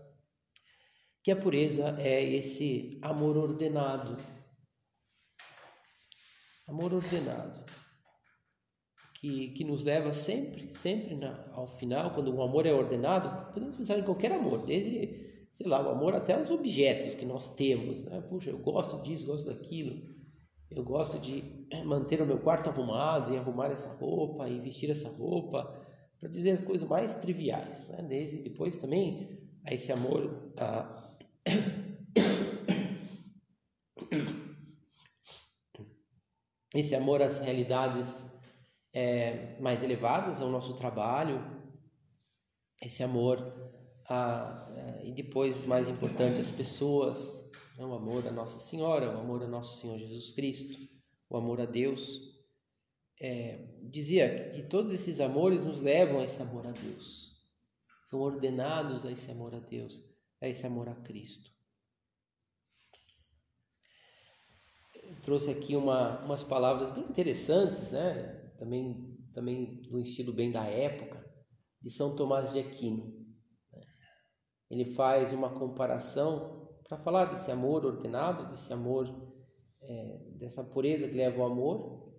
que 1.25 1.31
a 1.31 1.35
pureza 1.35 1.95
é 1.97 2.23
esse 2.23 2.99
amor 3.01 3.35
ordenado. 3.35 4.15
Amor 6.67 6.93
ordenado. 6.93 7.65
Que, 9.15 9.47
que 9.53 9.63
nos 9.63 9.83
leva 9.83 10.13
sempre, 10.13 10.69
sempre 10.69 11.15
na, 11.15 11.49
ao 11.51 11.67
final, 11.67 12.11
quando 12.11 12.31
o 12.31 12.43
amor 12.43 12.67
é 12.67 12.71
ordenado, 12.71 13.51
podemos 13.51 13.75
pensar 13.75 13.97
em 13.97 14.03
qualquer 14.03 14.33
amor, 14.33 14.67
desde, 14.67 15.47
sei 15.51 15.65
lá, 15.65 15.81
o 15.81 15.89
amor 15.89 16.13
até 16.13 16.35
aos 16.35 16.51
objetos 16.51 17.15
que 17.15 17.25
nós 17.25 17.55
temos. 17.55 18.03
Né? 18.03 18.21
Puxa, 18.29 18.51
eu 18.51 18.59
gosto 18.59 19.01
disso, 19.01 19.25
gosto 19.25 19.47
daquilo. 19.47 19.99
Eu 20.69 20.83
gosto 20.83 21.17
de 21.17 21.43
manter 21.85 22.21
o 22.21 22.27
meu 22.27 22.37
quarto 22.37 22.69
arrumado 22.69 23.33
e 23.33 23.37
arrumar 23.37 23.71
essa 23.71 23.91
roupa 23.95 24.47
e 24.47 24.59
vestir 24.59 24.91
essa 24.91 25.09
roupa, 25.09 25.75
para 26.19 26.29
dizer 26.29 26.51
as 26.51 26.63
coisas 26.63 26.87
mais 26.87 27.15
triviais. 27.15 27.87
Né? 27.87 28.05
Desde 28.07 28.43
depois 28.43 28.77
também 28.77 29.43
a 29.65 29.73
esse 29.73 29.91
amor 29.91 30.53
a, 30.55 31.14
esse 36.73 36.95
amor 36.95 37.21
às 37.21 37.39
realidades 37.39 38.31
é, 38.93 39.59
mais 39.59 39.83
elevadas, 39.83 40.41
ao 40.41 40.49
nosso 40.49 40.73
trabalho, 40.73 41.39
esse 42.81 43.03
amor 43.03 43.53
a, 44.09 45.01
e 45.03 45.11
depois, 45.11 45.63
mais 45.65 45.87
importante, 45.87 46.41
as 46.41 46.49
pessoas, 46.51 47.51
né? 47.77 47.85
o 47.85 47.93
amor 47.93 48.27
a 48.27 48.31
Nossa 48.31 48.57
Senhora, 48.59 49.15
o 49.15 49.19
amor 49.19 49.43
a 49.43 49.47
Nosso 49.47 49.79
Senhor 49.81 49.99
Jesus 49.99 50.31
Cristo, 50.31 50.89
o 51.29 51.37
amor 51.37 51.61
a 51.61 51.65
Deus. 51.65 52.33
É, 53.21 53.59
dizia 53.83 54.49
que 54.51 54.63
todos 54.63 54.91
esses 54.91 55.21
amores 55.21 55.63
nos 55.63 55.79
levam 55.79 56.19
a 56.19 56.25
esse 56.25 56.41
amor 56.41 56.67
a 56.67 56.71
Deus, 56.71 57.33
são 58.09 58.19
ordenados 58.19 59.05
a 59.05 59.11
esse 59.11 59.31
amor 59.31 59.55
a 59.55 59.59
Deus 59.59 60.14
é 60.41 60.49
esse 60.49 60.65
amor 60.65 60.89
a 60.89 60.95
Cristo. 60.95 61.49
Eu 65.03 65.15
trouxe 65.21 65.51
aqui 65.51 65.75
uma, 65.75 66.23
umas 66.25 66.43
palavras 66.43 66.93
bem 66.93 67.03
interessantes, 67.03 67.91
né? 67.91 68.51
Também, 68.57 69.17
também 69.33 69.81
do 69.83 69.99
estilo 69.99 70.33
bem 70.33 70.51
da 70.51 70.65
época, 70.65 71.23
de 71.81 71.89
São 71.89 72.15
Tomás 72.15 72.53
de 72.53 72.59
Aquino. 72.59 73.13
Ele 74.69 74.93
faz 74.93 75.31
uma 75.31 75.59
comparação 75.59 76.67
para 76.87 76.97
falar 76.97 77.25
desse 77.25 77.51
amor 77.51 77.85
ordenado, 77.85 78.49
desse 78.49 78.71
amor, 78.73 79.07
é, 79.81 80.17
dessa 80.37 80.63
pureza 80.63 81.07
que 81.07 81.15
leva 81.15 81.41
ao 81.41 81.51
amor, 81.51 82.13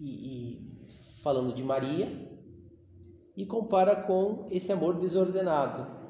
e, 0.00 0.58
e 0.58 1.20
falando 1.22 1.54
de 1.54 1.62
Maria, 1.62 2.08
e 3.36 3.46
compara 3.46 3.96
com 4.04 4.48
esse 4.50 4.70
amor 4.72 4.98
desordenado, 4.98 6.03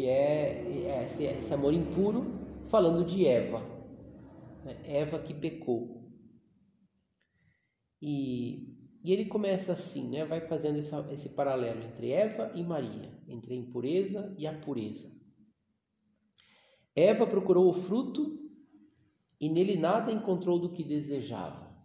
que 0.00 0.06
é, 0.06 0.86
é 0.86 1.04
esse, 1.04 1.52
amor 1.52 1.74
impuro, 1.74 2.24
falando 2.68 3.04
de 3.04 3.26
Eva, 3.26 3.60
né? 4.64 4.80
Eva 4.84 5.18
que 5.18 5.34
pecou. 5.34 6.10
E, 8.00 8.78
e 9.04 9.12
ele 9.12 9.26
começa 9.26 9.72
assim, 9.72 10.08
né? 10.08 10.24
vai 10.24 10.40
fazendo 10.40 10.78
essa, 10.78 11.06
esse 11.12 11.30
paralelo 11.30 11.82
entre 11.84 12.12
Eva 12.12 12.50
e 12.54 12.62
Maria, 12.62 13.12
entre 13.28 13.52
a 13.52 13.56
impureza 13.56 14.34
e 14.38 14.46
a 14.46 14.58
pureza. 14.58 15.12
Eva 16.96 17.26
procurou 17.26 17.68
o 17.68 17.74
fruto 17.74 18.40
e 19.38 19.50
nele 19.50 19.76
nada 19.76 20.10
encontrou 20.10 20.58
do 20.58 20.72
que 20.72 20.82
desejava, 20.82 21.76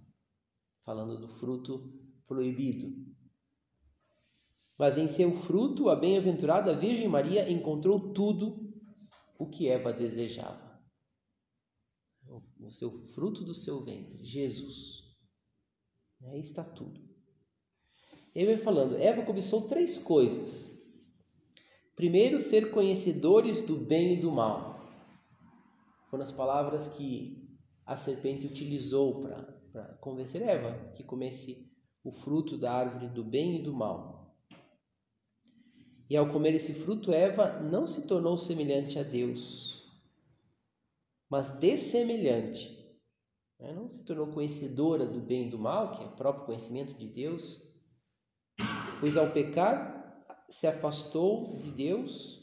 falando 0.85 1.19
do 1.19 1.27
fruto 1.27 1.93
proibido. 2.25 2.95
Mas 4.77 4.97
em 4.97 5.07
seu 5.07 5.31
fruto, 5.31 5.89
a 5.89 5.95
bem-aventurada 5.95 6.73
Virgem 6.73 7.07
Maria 7.07 7.49
encontrou 7.49 8.13
tudo 8.13 8.73
o 9.37 9.47
que 9.47 9.69
Eva 9.69 9.93
desejava. 9.93 10.65
O 12.59 12.71
seu 12.71 13.05
fruto 13.07 13.43
do 13.43 13.53
seu 13.53 13.83
ventre, 13.83 14.23
Jesus. 14.25 15.03
Aí 16.23 16.39
está 16.39 16.63
tudo. 16.63 16.99
Ele 18.33 18.55
vai 18.55 18.57
falando, 18.57 18.97
Eva 18.97 19.23
cobiçou 19.23 19.61
três 19.61 19.97
coisas. 19.97 20.75
Primeiro, 21.95 22.41
ser 22.41 22.71
conhecedores 22.71 23.61
do 23.61 23.77
bem 23.77 24.15
e 24.15 24.21
do 24.21 24.29
mal. 24.29 24.75
Foram 26.09 26.23
as 26.23 26.31
palavras 26.31 26.89
que 26.89 27.57
a 27.85 27.95
serpente 27.95 28.45
utilizou 28.45 29.21
para 29.71 29.97
convencer 30.01 30.41
Eva 30.41 30.91
que 30.95 31.03
comesse 31.03 31.71
o 32.03 32.11
fruto 32.11 32.57
da 32.57 32.73
árvore 32.73 33.07
do 33.07 33.23
bem 33.23 33.59
e 33.59 33.63
do 33.63 33.73
mal. 33.73 34.14
E 36.09 36.15
ao 36.15 36.29
comer 36.31 36.53
esse 36.53 36.73
fruto, 36.73 37.11
Eva 37.11 37.59
não 37.61 37.87
se 37.87 38.03
tornou 38.03 38.37
semelhante 38.37 38.99
a 38.99 39.03
Deus, 39.03 39.83
mas 41.29 41.57
dessemelhante. 41.57 42.75
Né? 43.59 43.73
Não 43.73 43.87
se 43.87 44.03
tornou 44.03 44.27
conhecedora 44.27 45.05
do 45.05 45.19
bem 45.19 45.47
e 45.47 45.49
do 45.49 45.57
mal, 45.57 45.91
que 45.91 46.03
é 46.03 46.05
o 46.05 46.15
próprio 46.15 46.45
conhecimento 46.45 46.93
de 46.93 47.07
Deus, 47.07 47.61
pois 48.99 49.17
ao 49.17 49.31
pecar 49.31 49.95
se 50.49 50.67
afastou 50.67 51.59
de 51.63 51.71
Deus, 51.71 52.39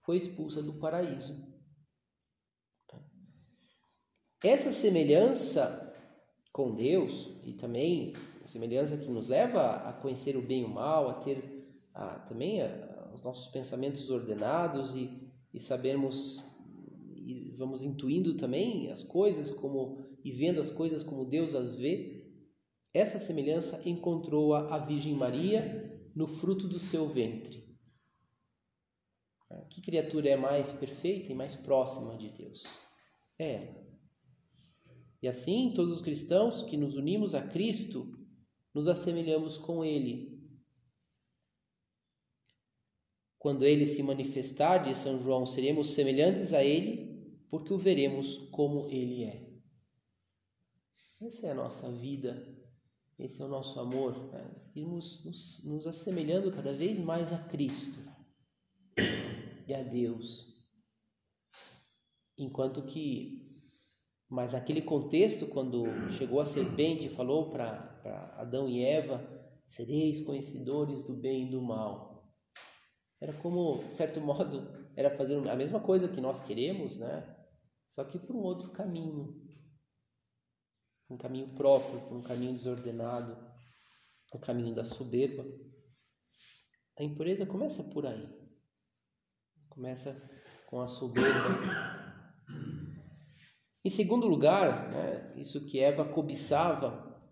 foi 0.00 0.16
expulsa 0.16 0.62
do 0.62 0.74
paraíso. 0.74 1.52
Essa 4.42 4.72
semelhança 4.72 5.94
com 6.52 6.74
Deus 6.74 7.30
e 7.44 7.52
também 7.52 8.14
semelhança 8.46 8.96
que 8.96 9.08
nos 9.08 9.28
leva 9.28 9.88
a 9.88 9.92
conhecer 9.92 10.36
o 10.36 10.42
bem 10.42 10.62
e 10.62 10.64
o 10.64 10.68
mal, 10.68 11.08
a 11.08 11.14
ter 11.14 11.78
a, 11.94 12.18
também 12.20 12.60
a, 12.60 12.66
os 13.12 13.22
nossos 13.22 13.48
pensamentos 13.48 14.10
ordenados 14.10 14.94
e, 14.94 15.10
e 15.52 15.60
sabermos 15.60 16.42
e 17.14 17.54
vamos 17.56 17.82
intuindo 17.82 18.36
também 18.36 18.90
as 18.90 19.02
coisas 19.02 19.50
como 19.50 20.04
e 20.24 20.32
vendo 20.32 20.60
as 20.60 20.70
coisas 20.70 21.02
como 21.02 21.24
Deus 21.24 21.54
as 21.54 21.74
vê. 21.74 22.30
Essa 22.92 23.18
semelhança 23.18 23.88
encontrou 23.88 24.54
a, 24.54 24.74
a 24.74 24.78
Virgem 24.78 25.14
Maria 25.14 26.10
no 26.14 26.26
fruto 26.26 26.68
do 26.68 26.78
seu 26.78 27.08
ventre. 27.08 27.62
Que 29.68 29.80
criatura 29.80 30.30
é 30.30 30.36
mais 30.36 30.72
perfeita 30.72 31.30
e 31.30 31.34
mais 31.34 31.54
próxima 31.54 32.16
de 32.16 32.30
Deus? 32.30 32.64
É 33.38 33.54
ela. 33.54 33.82
E 35.20 35.28
assim, 35.28 35.72
todos 35.74 35.92
os 35.92 36.02
cristãos 36.02 36.62
que 36.62 36.76
nos 36.76 36.96
unimos 36.96 37.34
a 37.34 37.42
Cristo, 37.42 38.18
nos 38.74 38.88
assemelhamos 38.88 39.56
com 39.56 39.84
Ele 39.84 40.31
Quando 43.42 43.64
ele 43.64 43.88
se 43.88 44.04
manifestar, 44.04 44.84
diz 44.84 44.98
São 44.98 45.20
João, 45.20 45.44
seremos 45.44 45.88
semelhantes 45.88 46.52
a 46.52 46.62
ele, 46.62 47.42
porque 47.50 47.74
o 47.74 47.76
veremos 47.76 48.36
como 48.52 48.86
ele 48.88 49.24
é. 49.24 49.50
Essa 51.20 51.48
é 51.48 51.50
a 51.50 51.54
nossa 51.56 51.90
vida, 51.90 52.40
esse 53.18 53.42
é 53.42 53.44
o 53.44 53.48
nosso 53.48 53.80
amor, 53.80 54.32
né? 54.32 54.48
irmos 54.76 55.24
nos, 55.24 55.64
nos 55.64 55.88
assemelhando 55.88 56.52
cada 56.52 56.72
vez 56.72 57.00
mais 57.00 57.32
a 57.32 57.38
Cristo 57.38 57.98
e 59.66 59.74
a 59.74 59.82
Deus. 59.82 60.62
Enquanto 62.38 62.82
que, 62.82 63.60
mas 64.28 64.52
naquele 64.52 64.82
contexto, 64.82 65.48
quando 65.48 65.82
chegou 66.12 66.38
a 66.38 66.44
serpente 66.44 67.06
e 67.06 67.16
falou 67.16 67.50
para 67.50 68.36
Adão 68.38 68.68
e 68.68 68.84
Eva: 68.84 69.20
sereis 69.66 70.20
conhecedores 70.20 71.02
do 71.02 71.14
bem 71.14 71.48
e 71.48 71.50
do 71.50 71.60
mal. 71.60 72.11
Era 73.22 73.32
como, 73.34 73.84
de 73.84 73.94
certo 73.94 74.20
modo, 74.20 74.68
era 74.96 75.16
fazer 75.16 75.36
a 75.48 75.54
mesma 75.54 75.78
coisa 75.78 76.08
que 76.08 76.20
nós 76.20 76.40
queremos, 76.44 76.98
né? 76.98 77.46
Só 77.88 78.02
que 78.02 78.18
por 78.18 78.34
um 78.34 78.40
outro 78.40 78.72
caminho. 78.72 79.40
Um 81.08 81.16
caminho 81.16 81.46
próprio, 81.54 82.00
um 82.12 82.20
caminho 82.20 82.54
desordenado, 82.54 83.38
um 84.34 84.40
caminho 84.40 84.74
da 84.74 84.82
soberba. 84.82 85.44
A 86.98 87.04
impureza 87.04 87.46
começa 87.46 87.84
por 87.92 88.06
aí. 88.06 88.28
Começa 89.68 90.20
com 90.66 90.80
a 90.80 90.88
soberba. 90.88 91.48
Em 93.84 93.90
segundo 93.90 94.26
lugar, 94.26 94.90
né, 94.90 95.32
isso 95.36 95.64
que 95.66 95.78
Eva 95.78 96.04
cobiçava, 96.12 97.22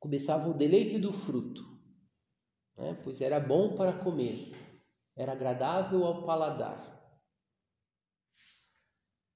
cobiçava 0.00 0.48
o 0.48 0.54
deleite 0.54 0.98
do 0.98 1.12
fruto, 1.12 1.62
né, 2.76 3.00
pois 3.04 3.20
era 3.20 3.38
bom 3.38 3.76
para 3.76 3.92
comer 3.92 4.63
era 5.16 5.32
agradável 5.32 6.04
ao 6.04 6.24
paladar. 6.24 6.92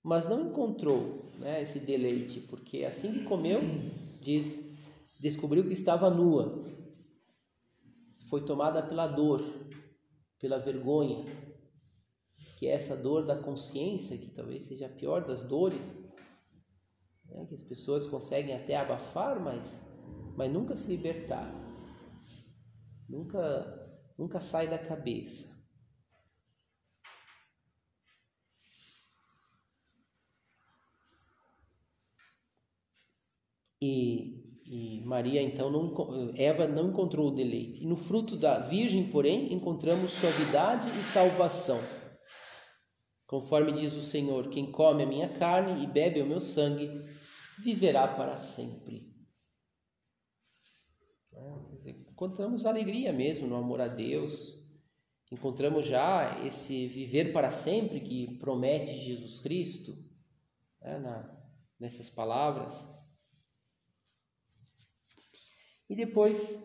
Mas 0.02 0.28
não 0.28 0.48
encontrou 0.48 1.30
né, 1.38 1.62
esse 1.62 1.80
deleite, 1.80 2.40
porque 2.40 2.84
assim 2.84 3.12
que 3.12 3.24
comeu, 3.24 3.60
diz, 4.20 4.74
descobriu 5.20 5.64
que 5.66 5.72
estava 5.72 6.10
nua. 6.10 6.64
Foi 8.28 8.44
tomada 8.44 8.82
pela 8.82 9.06
dor, 9.06 9.42
pela 10.38 10.58
vergonha, 10.58 11.24
que 12.58 12.66
é 12.66 12.72
essa 12.72 12.96
dor 12.96 13.26
da 13.26 13.36
consciência, 13.36 14.18
que 14.18 14.30
talvez 14.30 14.64
seja 14.64 14.86
a 14.86 14.90
pior 14.90 15.26
das 15.26 15.44
dores, 15.44 15.80
né, 17.24 17.46
que 17.46 17.54
as 17.54 17.62
pessoas 17.62 18.06
conseguem 18.06 18.54
até 18.54 18.76
abafar, 18.76 19.40
mas, 19.40 19.86
mas 20.36 20.50
nunca 20.50 20.76
se 20.76 20.88
libertar, 20.88 21.50
nunca, 23.08 24.00
nunca 24.16 24.40
sai 24.40 24.68
da 24.68 24.78
cabeça. 24.78 25.57
E, 33.80 34.60
e 34.64 35.02
Maria, 35.04 35.40
então, 35.40 35.70
não, 35.70 36.32
Eva 36.36 36.66
não 36.66 36.90
encontrou 36.90 37.28
o 37.28 37.34
deleite. 37.34 37.82
E 37.82 37.86
no 37.86 37.96
fruto 37.96 38.36
da 38.36 38.58
Virgem, 38.58 39.10
porém, 39.10 39.52
encontramos 39.52 40.12
suavidade 40.12 40.88
e 40.98 41.02
salvação. 41.02 41.80
Conforme 43.26 43.72
diz 43.72 43.94
o 43.94 44.02
Senhor: 44.02 44.48
quem 44.48 44.72
come 44.72 45.02
a 45.02 45.06
minha 45.06 45.28
carne 45.28 45.84
e 45.84 45.86
bebe 45.86 46.22
o 46.22 46.26
meu 46.26 46.40
sangue, 46.40 47.04
viverá 47.58 48.08
para 48.08 48.38
sempre. 48.38 49.14
É, 51.32 51.90
encontramos 52.10 52.66
alegria 52.66 53.12
mesmo 53.12 53.46
no 53.46 53.56
amor 53.56 53.80
a 53.80 53.86
Deus. 53.88 54.58
Encontramos 55.30 55.86
já 55.86 56.42
esse 56.44 56.88
viver 56.88 57.32
para 57.32 57.50
sempre 57.50 58.00
que 58.00 58.38
promete 58.38 58.96
Jesus 58.98 59.38
Cristo 59.38 59.94
né, 60.80 60.98
na, 60.98 61.38
nessas 61.78 62.08
palavras. 62.08 62.88
E 65.88 65.94
depois 65.96 66.62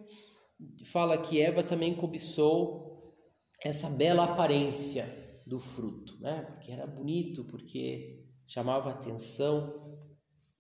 fala 0.86 1.18
que 1.18 1.42
Eva 1.42 1.64
também 1.64 1.96
cobiçou 1.96 3.16
essa 3.64 3.90
bela 3.90 4.26
aparência 4.26 5.42
do 5.46 5.60
fruto, 5.60 6.20
né? 6.20 6.42
Porque 6.44 6.72
era 6.72 6.86
bonito, 6.86 7.44
porque 7.46 8.26
chamava 8.46 8.90
atenção, 8.90 10.10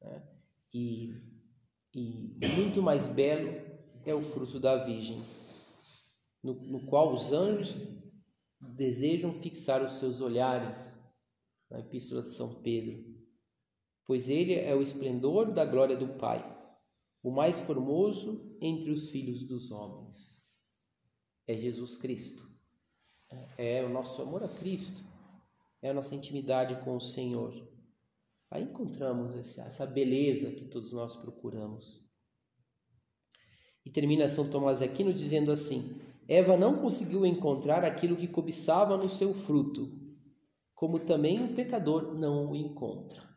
né? 0.01 0.23
e, 0.73 1.13
e 1.93 2.37
muito 2.55 2.81
mais 2.81 3.05
belo 3.05 3.61
é 4.05 4.13
o 4.13 4.21
fruto 4.21 4.59
da 4.59 4.83
Virgem, 4.85 5.23
no, 6.41 6.53
no 6.53 6.85
qual 6.85 7.13
os 7.13 7.31
anjos 7.31 7.75
desejam 8.59 9.33
fixar 9.33 9.83
os 9.85 9.93
seus 9.95 10.21
olhares, 10.21 10.97
na 11.69 11.79
Epístola 11.79 12.21
de 12.21 12.29
São 12.29 12.61
Pedro, 12.61 13.03
pois 14.05 14.29
ele 14.29 14.53
é 14.53 14.75
o 14.75 14.81
esplendor 14.81 15.51
da 15.51 15.65
glória 15.65 15.95
do 15.95 16.07
Pai 16.07 16.52
o 17.23 17.31
mais 17.31 17.57
formoso 17.57 18.53
entre 18.59 18.91
os 18.91 19.09
filhos 19.09 19.43
dos 19.43 19.71
homens. 19.71 20.43
é 21.47 21.55
Jesus 21.55 21.95
Cristo. 21.97 22.51
É 23.57 23.83
o 23.83 23.89
nosso 23.89 24.21
amor 24.21 24.43
a 24.43 24.47
Cristo, 24.47 25.03
é 25.81 25.89
a 25.89 25.93
nossa 25.93 26.13
intimidade 26.13 26.83
com 26.83 26.95
o 26.95 27.01
Senhor. 27.01 27.67
Aí 28.51 28.63
encontramos 28.63 29.33
essa 29.57 29.85
beleza 29.87 30.51
que 30.51 30.65
todos 30.65 30.91
nós 30.91 31.15
procuramos. 31.15 32.03
E 33.83 33.89
termina 33.89 34.27
São 34.27 34.49
Tomás 34.49 34.81
Aquino 34.81 35.11
dizendo 35.13 35.51
assim: 35.51 35.99
Eva 36.27 36.55
não 36.55 36.77
conseguiu 36.77 37.25
encontrar 37.25 37.83
aquilo 37.83 38.15
que 38.15 38.27
cobiçava 38.27 38.95
no 38.95 39.09
seu 39.09 39.33
fruto, 39.33 39.91
como 40.75 40.99
também 40.99 41.43
o 41.43 41.55
pecador 41.55 42.13
não 42.13 42.51
o 42.51 42.55
encontra. 42.55 43.32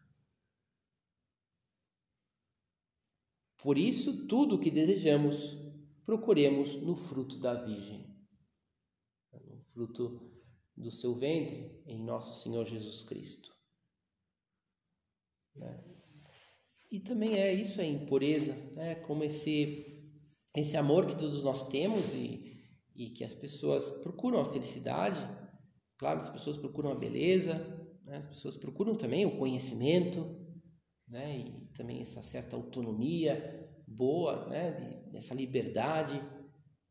Por 3.66 3.79
isso, 3.79 4.29
tudo 4.29 4.55
o 4.55 4.59
que 4.61 4.70
desejamos, 4.70 5.59
procuremos 6.05 6.76
no 6.76 6.94
fruto 6.94 7.37
da 7.38 7.64
Virgem, 7.64 8.07
no 9.33 9.61
fruto 9.72 10.31
do 10.76 10.88
seu 10.88 11.16
ventre, 11.16 11.83
em 11.85 12.00
nosso 12.00 12.44
Senhor 12.44 12.64
Jesus 12.64 13.02
Cristo. 13.02 13.52
Né? 15.57 15.85
E 16.92 17.00
também 17.00 17.35
é 17.35 17.52
isso, 17.52 17.81
é 17.81 17.87
impureza, 17.87 18.55
né? 18.76 18.94
como 18.94 19.24
esse, 19.24 20.14
esse 20.55 20.76
amor 20.76 21.05
que 21.05 21.18
todos 21.18 21.42
nós 21.42 21.66
temos 21.68 22.14
e, 22.14 22.62
e 22.94 23.11
que 23.11 23.24
as 23.24 23.35
pessoas 23.35 23.90
procuram 24.00 24.38
a 24.38 24.44
felicidade, 24.44 25.20
claro, 25.98 26.20
as 26.20 26.29
pessoas 26.29 26.57
procuram 26.57 26.92
a 26.92 26.94
beleza, 26.94 27.55
né? 28.05 28.18
as 28.18 28.26
pessoas 28.26 28.57
procuram 28.57 28.94
também 28.94 29.26
o 29.26 29.37
conhecimento, 29.37 30.45
né? 31.09 31.38
e 31.38 31.66
também 31.77 32.01
essa 32.01 32.23
certa 32.23 32.57
autonomia 32.57 33.69
boa, 33.87 34.47
né? 34.49 34.73
De, 34.73 35.16
essa 35.16 35.35
liberdade. 35.35 36.21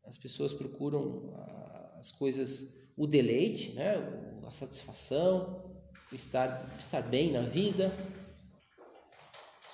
As 0.06 0.17
pessoas 0.17 0.54
procuram 0.54 1.34
as 1.97 2.12
coisas, 2.12 2.75
o 2.95 3.08
deleite, 3.08 3.73
né? 3.73 3.95
a 4.45 4.51
satisfação, 4.51 5.84
estar, 6.12 6.78
estar 6.80 7.01
bem 7.01 7.32
na 7.32 7.41
vida, 7.41 7.91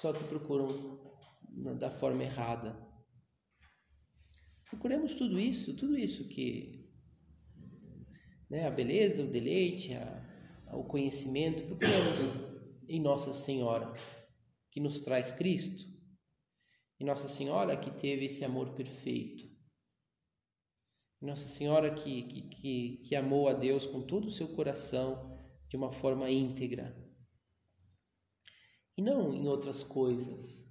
só 0.01 0.13
que 0.13 0.23
procuram 0.23 0.99
da 1.77 1.91
forma 1.91 2.23
errada. 2.23 2.75
Procuremos 4.69 5.13
tudo 5.13 5.37
isso, 5.37 5.75
tudo 5.75 5.97
isso 5.97 6.29
que 6.29 6.89
né, 8.49 8.65
a 8.65 8.71
beleza, 8.71 9.23
o 9.23 9.27
deleite, 9.27 9.93
a, 9.93 10.75
o 10.75 10.83
conhecimento, 10.85 11.63
procuremos 11.63 12.19
em 12.87 13.01
Nossa 13.01 13.33
Senhora 13.33 13.93
que 14.71 14.79
nos 14.79 15.01
traz 15.01 15.31
Cristo, 15.31 15.85
e 16.99 17.05
Nossa 17.05 17.27
Senhora 17.27 17.77
que 17.77 17.91
teve 17.91 18.25
esse 18.25 18.43
amor 18.43 18.73
perfeito, 18.73 19.49
Nossa 21.21 21.47
Senhora 21.47 21.93
que, 21.93 22.23
que, 22.23 22.41
que, 22.41 22.97
que 23.05 23.15
amou 23.15 23.47
a 23.47 23.53
Deus 23.53 23.85
com 23.85 24.01
todo 24.01 24.27
o 24.27 24.31
seu 24.31 24.47
coração 24.49 25.37
de 25.69 25.77
uma 25.77 25.91
forma 25.91 26.29
íntegra, 26.31 26.95
e 28.97 29.01
não 29.01 29.33
em 29.33 29.47
outras 29.47 29.83
coisas. 29.83 30.61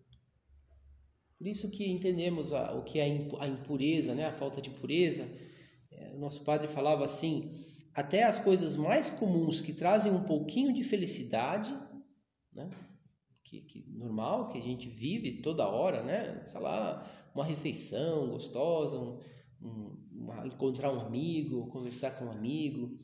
Por 1.37 1.47
isso 1.47 1.71
que 1.71 1.91
entendemos 1.91 2.53
a, 2.53 2.75
o 2.75 2.85
que 2.85 2.99
é 2.99 3.05
a 3.05 3.49
impureza, 3.49 4.15
né? 4.15 4.27
a 4.27 4.33
falta 4.33 4.61
de 4.61 4.69
pureza. 4.71 5.27
É, 5.91 6.13
o 6.15 6.19
nosso 6.19 6.45
padre 6.45 6.69
falava 6.69 7.03
assim: 7.03 7.51
até 7.95 8.25
as 8.25 8.39
coisas 8.39 8.77
mais 8.77 9.09
comuns 9.09 9.61
que 9.61 9.73
trazem 9.73 10.13
um 10.13 10.25
pouquinho 10.25 10.73
de 10.73 10.85
felicidade, 10.85 11.73
né? 12.53 12.69
Que, 13.51 13.61
que 13.63 13.85
normal, 13.91 14.49
que 14.49 14.59
a 14.59 14.63
gente 14.63 14.89
vive 14.89 15.43
toda 15.43 15.67
hora, 15.67 16.05
né? 16.05 16.41
Sei 16.45 16.61
lá, 16.61 17.31
uma 17.35 17.45
refeição 17.45 18.29
gostosa, 18.29 18.97
um, 18.97 19.19
um, 19.61 20.09
uma, 20.13 20.47
encontrar 20.47 20.93
um 20.93 21.01
amigo, 21.01 21.67
conversar 21.67 22.13
com 22.13 22.27
um 22.27 22.31
amigo, 22.31 22.97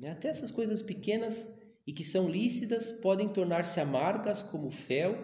né? 0.00 0.12
até 0.12 0.28
essas 0.28 0.52
coisas 0.52 0.80
pequenas 0.82 1.52
e 1.84 1.92
que 1.92 2.04
são 2.04 2.28
lícitas 2.28 2.92
podem 2.92 3.28
tornar-se 3.28 3.80
amargas 3.80 4.40
como 4.40 4.70
fel 4.70 5.16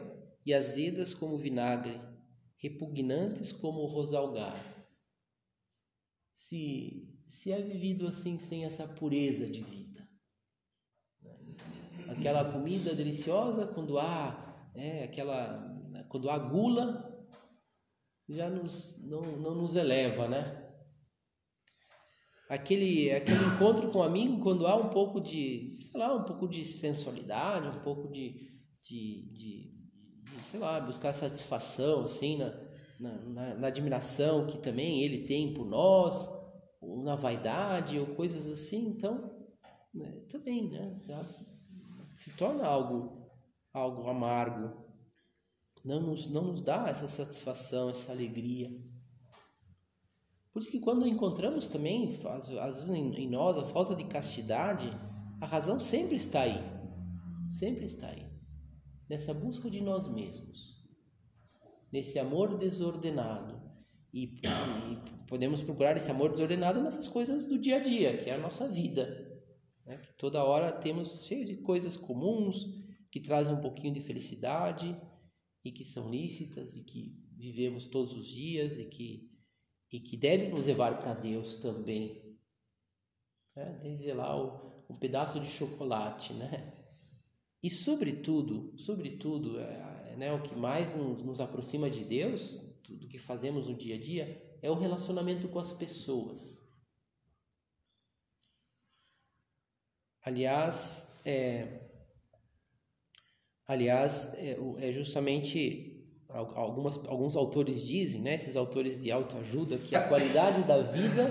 e 0.45 0.53
azedas 0.53 1.15
como 1.15 1.39
vinagre, 1.39 2.01
repugnantes 2.57 3.53
como 3.53 3.87
rosalgar. 3.87 4.57
Se, 6.33 7.17
se 7.29 7.53
é 7.53 7.63
vivido 7.63 8.09
assim 8.09 8.39
sem 8.39 8.65
essa 8.65 8.89
pureza 8.89 9.47
de 9.47 9.61
vida, 9.63 10.09
né? 11.23 11.37
aquela 12.09 12.51
comida 12.51 12.93
deliciosa 12.93 13.67
quando 13.69 13.99
há 13.99 14.44
é, 14.75 15.05
aquela 15.05 15.73
quando 16.09 16.31
a 16.31 16.39
gula 16.39 17.13
já 18.29 18.49
nos, 18.49 19.03
não, 19.05 19.21
não 19.21 19.55
nos 19.55 19.75
eleva, 19.75 20.29
né? 20.29 20.61
Aquele, 22.49 23.11
aquele 23.11 23.45
encontro 23.45 23.91
com 23.91 23.99
o 23.99 24.03
amigo 24.03 24.43
quando 24.43 24.67
há 24.67 24.77
um 24.77 24.91
pouco 24.91 25.21
de, 25.21 25.79
sei 25.83 25.99
lá, 25.99 26.15
um 26.15 26.25
pouco 26.25 26.47
de 26.47 26.65
sensualidade, 26.65 27.69
um 27.69 27.81
pouco 27.81 28.13
de, 28.13 28.61
de, 28.81 29.27
de, 29.29 29.75
de 30.23 30.45
sei 30.45 30.61
lá, 30.61 30.79
buscar 30.79 31.13
satisfação 31.13 32.03
assim 32.03 32.37
na, 32.37 32.55
na, 33.01 33.13
na, 33.23 33.55
na, 33.55 33.67
admiração 33.67 34.47
que 34.47 34.59
também 34.59 35.03
ele 35.03 35.27
tem 35.27 35.55
por 35.55 35.67
nós, 35.67 36.29
ou 36.81 37.03
na 37.03 37.17
vaidade 37.17 37.99
ou 37.99 38.15
coisas 38.15 38.47
assim, 38.47 38.89
então 38.89 39.49
né, 39.93 40.25
também, 40.31 40.69
né? 40.71 41.01
Já 41.07 41.25
se 42.15 42.31
torna 42.37 42.67
algo 42.67 43.24
algo 43.75 44.09
amargo, 44.09 44.85
não 45.85 46.01
nos, 46.01 46.27
não 46.31 46.45
nos 46.45 46.63
dá 46.63 46.89
essa 46.89 47.09
satisfação, 47.09 47.91
essa 47.91 48.13
alegria. 48.13 48.71
Por 50.53 50.63
isso 50.63 50.71
que 50.71 50.81
quando 50.81 51.07
encontramos 51.07 51.67
também, 51.67 52.17
às 52.31 52.49
vezes 52.49 52.89
em 52.89 53.29
nós, 53.29 53.59
a 53.59 53.67
falta 53.67 53.95
de 53.97 54.05
castidade, 54.05 54.89
a 55.41 55.47
razão 55.47 55.81
sempre 55.81 56.15
está 56.15 56.43
aí. 56.43 56.59
Sempre 57.51 57.85
está 57.85 58.09
aí. 58.09 58.25
Nessa 59.11 59.35
busca 59.35 59.69
de 59.69 59.81
nós 59.81 60.09
mesmos. 60.09 60.81
Nesse 61.93 62.19
amor 62.19 62.57
desordenado. 62.57 63.61
E, 64.13 64.41
e 64.45 65.27
podemos 65.27 65.61
procurar 65.61 65.97
esse 65.97 66.11
amor 66.11 66.31
desordenado 66.31 66.81
nessas 66.81 67.09
coisas 67.09 67.47
do 67.47 67.59
dia 67.59 67.77
a 67.77 67.83
dia, 67.83 68.17
que 68.17 68.31
é 68.31 68.35
a 68.35 68.39
nossa 68.39 68.69
vida. 68.69 69.43
Né? 69.85 70.01
Toda 70.17 70.45
hora 70.45 70.71
temos 70.71 71.25
cheio 71.25 71.45
de 71.45 71.57
coisas 71.57 71.97
comuns, 71.97 72.84
que 73.15 73.21
trazem 73.21 73.55
um 73.55 73.61
pouquinho 73.61 73.95
de 73.95 74.01
felicidade 74.01 75.01
e 75.65 75.71
que 75.71 75.85
são 75.85 76.11
lícitas 76.11 76.75
e 76.75 76.83
que 76.83 77.17
vivemos 77.37 77.87
todos 77.87 78.13
os 78.13 78.27
dias 78.27 78.77
e 78.77 78.87
que, 78.87 79.31
e 79.93 80.01
que 80.01 80.17
devem 80.17 80.51
nos 80.51 80.67
levar 80.67 80.99
para 80.99 81.15
Deus 81.15 81.59
também. 81.59 82.37
É, 83.55 83.71
desde 83.79 84.13
lá 84.13 84.37
o, 84.37 84.85
um 84.91 84.99
pedaço 84.99 85.39
de 85.39 85.47
chocolate, 85.47 86.33
né? 86.33 86.75
E 87.63 87.71
sobretudo, 87.71 88.77
sobretudo, 88.77 89.61
é, 89.61 90.11
é, 90.11 90.17
né, 90.17 90.33
o 90.33 90.43
que 90.43 90.57
mais 90.57 90.93
nos, 90.97 91.23
nos 91.23 91.41
aproxima 91.41 91.89
de 91.89 92.03
Deus, 92.03 92.57
tudo 92.83 93.07
que 93.07 93.21
fazemos 93.21 93.69
no 93.69 93.77
dia 93.77 93.95
a 93.95 94.01
dia, 94.01 94.59
é 94.61 94.69
o 94.69 94.75
relacionamento 94.75 95.47
com 95.47 95.61
as 95.61 95.73
pessoas. 95.73 96.61
Aliás, 100.21 101.23
é, 101.25 101.94
Aliás, 103.67 104.35
é, 104.35 104.59
é 104.79 104.93
justamente 104.93 105.95
algumas, 106.29 106.99
alguns 107.07 107.37
autores 107.37 107.83
dizem, 107.83 108.21
né, 108.21 108.35
esses 108.35 108.57
autores 108.57 109.01
de 109.03 109.11
autoajuda, 109.11 109.79
que 109.79 109.95
a 109.95 110.07
qualidade 110.09 110.63
da 110.65 110.83
vida 110.83 111.31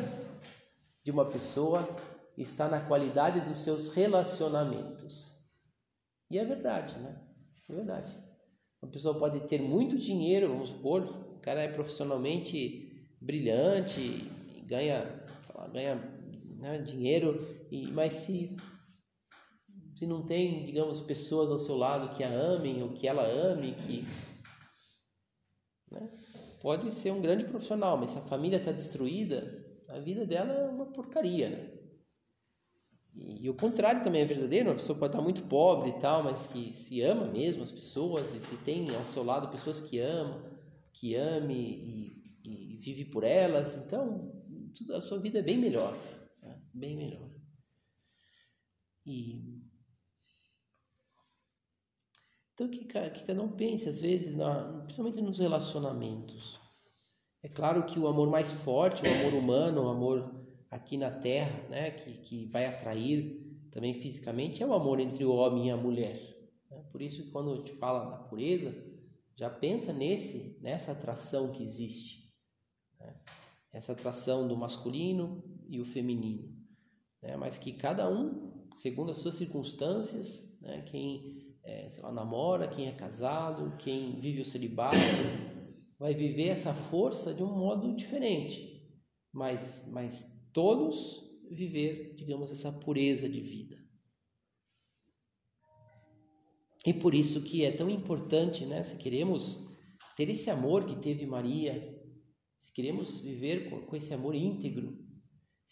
de 1.04 1.12
uma 1.12 1.26
pessoa 1.26 1.88
está 2.38 2.68
na 2.68 2.80
qualidade 2.80 3.42
dos 3.42 3.60
seus 3.60 3.90
relacionamentos. 3.90 5.34
E 6.32 6.40
é 6.40 6.46
verdade, 6.46 6.98
né? 7.00 7.22
É 7.70 7.74
verdade. 7.74 8.12
Uma 8.82 8.92
pessoa 8.92 9.18
pode 9.18 9.42
ter 9.42 9.62
muito 9.62 9.98
dinheiro, 9.98 10.50
vamos 10.50 10.70
supor, 10.70 11.04
o 11.04 11.40
cara 11.40 11.62
é 11.62 11.68
profissionalmente 11.68 13.08
brilhante, 13.22 14.30
ganha, 14.66 15.24
lá, 15.56 15.68
ganha 15.68 15.96
né, 16.58 16.80
dinheiro, 16.80 17.66
e, 17.72 17.88
mas 17.92 18.14
se 18.14 18.56
se 20.04 20.08
não 20.08 20.22
tem, 20.22 20.66
digamos, 20.66 21.00
pessoas 21.00 21.50
ao 21.50 21.58
seu 21.58 21.78
lado 21.78 22.14
que 22.14 22.26
a 22.26 22.30
amem 22.30 22.84
ou 22.84 22.90
que 22.90 23.08
ela 23.08 23.26
ame, 23.26 23.74
que 23.74 24.06
né? 25.90 26.10
pode 26.62 26.94
ser 26.94 27.12
um 27.12 27.22
grande 27.22 27.46
profissional, 27.46 27.98
mas 27.98 28.10
se 28.10 28.18
a 28.18 28.22
família 28.24 28.58
está 28.58 28.74
destruída, 28.74 29.66
a 29.88 30.00
vida 30.00 30.26
dela 30.26 30.52
é 30.52 30.68
uma 30.68 30.88
porcaria, 30.88 31.50
né? 31.50 31.80
E, 33.16 33.46
e, 33.46 33.50
o 33.50 33.54
contrário 33.54 34.04
também 34.04 34.24
é 34.24 34.26
verdadeiro, 34.26 34.70
uma 34.70 34.76
pessoa 34.76 34.98
pode 34.98 35.14
estar 35.14 35.24
muito 35.24 35.44
pobre 35.44 35.92
e 35.92 36.00
tal, 36.00 36.24
mas 36.24 36.48
que 36.48 36.74
se 36.74 37.00
ama 37.02 37.28
mesmo 37.28 37.64
as 37.64 37.72
pessoas 37.72 38.34
e 38.34 38.42
se 38.42 38.58
tem 38.58 38.94
ao 38.94 39.06
seu 39.06 39.24
lado 39.24 39.52
pessoas 39.52 39.80
que 39.80 40.00
amam, 40.00 40.44
que 40.92 41.16
ame 41.16 41.54
e, 42.44 42.74
e 42.76 42.78
vive 42.78 43.06
por 43.06 43.24
elas, 43.24 43.78
então 43.78 44.34
a 44.94 45.00
sua 45.00 45.20
vida 45.20 45.40
é 45.40 45.44
bem 45.44 45.60
melhor, 45.60 45.96
né? 46.42 46.62
bem 46.74 46.98
melhor. 46.98 47.30
E 49.06 49.63
então, 52.54 52.68
que, 52.68 52.86
que 52.86 53.26
cada 53.26 53.42
um 53.42 53.50
pense, 53.50 53.90
às 53.90 54.02
vezes, 54.02 54.36
na, 54.36 54.84
principalmente 54.84 55.22
nos 55.22 55.40
relacionamentos. 55.40 56.60
É 57.42 57.50
claro 57.50 57.86
que 57.86 58.00
o 58.00 58.08
amor 58.08 58.30
mais 58.30 58.52
forte, 58.52 59.04
o 59.04 59.12
amor 59.12 59.34
humano, 59.34 59.84
o 59.84 59.90
amor 59.90 60.44
aqui 60.70 60.96
na 60.96 61.10
Terra, 61.10 61.68
né, 61.70 61.92
que, 61.92 62.14
que 62.14 62.46
vai 62.46 62.66
atrair 62.66 63.42
também 63.72 63.94
fisicamente, 63.94 64.62
é 64.62 64.66
o 64.66 64.74
amor 64.74 65.00
entre 65.00 65.26
o 65.26 65.34
homem 65.34 65.68
e 65.68 65.72
a 65.72 65.78
mulher. 65.78 66.20
Né? 66.70 66.84
Por 66.92 67.02
isso, 67.02 67.32
quando 67.32 67.54
a 67.54 67.56
gente 67.56 67.74
fala 67.74 68.12
da 68.12 68.18
pureza, 68.18 68.74
já 69.36 69.50
pensa 69.50 69.92
nesse 69.92 70.60
nessa 70.62 70.92
atração 70.92 71.52
que 71.52 71.64
existe, 71.64 72.32
né? 73.00 73.16
essa 73.72 73.94
atração 73.94 74.48
do 74.48 74.56
masculino 74.56 75.44
e 75.68 75.82
o 75.82 75.86
feminino, 75.86 76.56
né? 77.20 77.36
mas 77.36 77.58
que 77.58 77.74
cada 77.74 78.08
um, 78.08 78.70
segundo 78.76 79.12
as 79.12 79.18
suas 79.18 79.36
circunstâncias, 79.36 80.60
né? 80.62 80.84
quem 80.84 81.43
é, 81.64 81.88
sei 81.88 82.04
lá, 82.04 82.12
namora, 82.12 82.68
quem 82.68 82.88
é 82.88 82.92
casado, 82.92 83.78
quem 83.78 84.20
vive 84.20 84.42
o 84.42 84.46
celibato, 84.46 84.98
vai 85.98 86.14
viver 86.14 86.50
essa 86.50 86.74
força 86.74 87.34
de 87.34 87.42
um 87.42 87.58
modo 87.58 87.96
diferente, 87.96 88.92
mas, 89.32 89.88
mas 89.92 90.50
todos 90.52 91.24
viver, 91.50 92.16
digamos, 92.16 92.52
essa 92.52 92.72
pureza 92.72 93.30
de 93.30 93.40
vida. 93.40 93.78
E 96.86 96.94
por 96.94 97.16
isso 97.16 97.42
que 97.44 97.64
é 97.64 97.72
tão 97.72 97.90
importante, 97.90 98.66
né? 98.66 98.84
Se 98.84 98.98
queremos 98.98 99.66
ter 100.18 100.30
esse 100.30 100.50
amor 100.50 100.86
que 100.86 100.96
teve 100.98 101.26
Maria, 101.26 101.98
se 102.58 102.74
queremos 102.74 103.22
viver 103.22 103.70
com, 103.70 103.82
com 103.82 103.96
esse 103.96 104.14
amor 104.14 104.36
íntegro, 104.36 105.03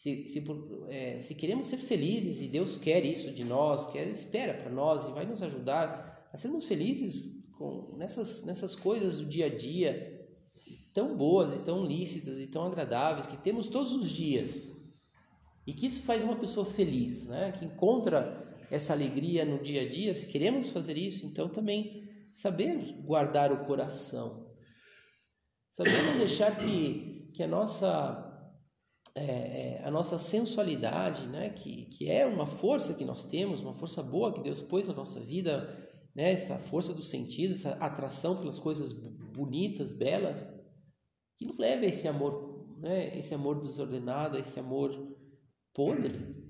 se, 0.02 0.28
se, 0.28 0.44
é, 0.90 1.20
se, 1.20 1.36
queremos 1.36 1.68
ser 1.68 1.78
felizes 1.78 2.42
e 2.42 2.48
Deus 2.48 2.76
quer 2.76 3.06
isso 3.06 3.30
de 3.32 3.44
nós, 3.44 3.86
quer 3.92 4.08
espera 4.08 4.52
para 4.52 4.72
nós 4.72 5.08
e 5.08 5.12
vai 5.12 5.28
nos 5.28 5.44
ajudar 5.44 6.28
a 6.34 6.36
sermos 6.36 6.66
felizes 6.66 7.46
com 7.56 7.96
nessas 7.98 8.44
nessas 8.44 8.74
coisas 8.74 9.18
do 9.18 9.26
dia 9.26 9.46
a 9.46 9.56
dia 9.56 10.28
tão 10.92 11.16
boas 11.16 11.54
e 11.54 11.60
tão 11.60 11.86
lícitas 11.86 12.40
e 12.40 12.48
tão 12.48 12.66
agradáveis 12.66 13.28
que 13.28 13.38
temos 13.38 13.68
todos 13.68 13.94
os 13.94 14.10
dias 14.10 14.76
e 15.68 15.72
que 15.72 15.86
isso 15.86 16.02
faz 16.02 16.24
uma 16.24 16.36
pessoa 16.36 16.66
feliz, 16.66 17.28
né? 17.28 17.52
Que 17.52 17.66
encontra 17.66 18.66
essa 18.72 18.94
alegria 18.94 19.46
no 19.46 19.62
dia 19.62 19.84
a 19.84 19.88
dia. 19.88 20.16
Se 20.16 20.26
queremos 20.26 20.70
fazer 20.70 20.98
isso, 20.98 21.28
então 21.28 21.48
também 21.48 22.10
saber 22.34 23.04
guardar 23.04 23.52
o 23.52 23.66
coração, 23.66 24.52
saber 25.70 26.02
não 26.08 26.18
deixar 26.18 26.58
que 26.58 27.30
que 27.36 27.44
a 27.44 27.48
nossa 27.48 28.31
é, 29.15 29.24
é, 29.24 29.82
a 29.84 29.91
nossa 29.91 30.17
sensualidade, 30.17 31.26
né? 31.28 31.50
Que 31.50 31.86
que 31.86 32.10
é 32.10 32.26
uma 32.26 32.45
força 32.45 32.93
que 32.93 33.06
nós 33.06 33.24
temos, 33.26 33.62
uma 33.62 33.74
força 33.74 34.02
boa 34.02 34.34
que 34.34 34.41
Deus 34.41 34.62
pôs 34.62 34.88
na 34.88 34.93
nossa 34.93 35.19
vida, 35.19 35.89
né? 36.15 36.32
Essa 36.32 36.58
força 36.58 36.93
do 36.93 37.02
sentido, 37.02 37.54
essa 37.54 37.71
atração 37.76 38.38
pelas 38.38 38.58
coisas 38.58 38.93
bonitas, 38.93 39.91
belas, 39.91 40.47
que 41.38 41.45
não 41.45 41.56
leve 41.58 41.86
a 41.86 41.89
esse 41.89 42.08
amor, 42.08 42.78
né? 42.80 43.17
Esse 43.17 43.34
amor 43.34 43.60
desordenado, 43.60 44.38
esse 44.38 44.60
amor 44.60 45.17
podre, 45.74 46.41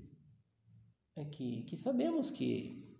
é 1.16 1.24
que, 1.24 1.62
que 1.62 1.76
sabemos 1.76 2.30
que, 2.30 2.96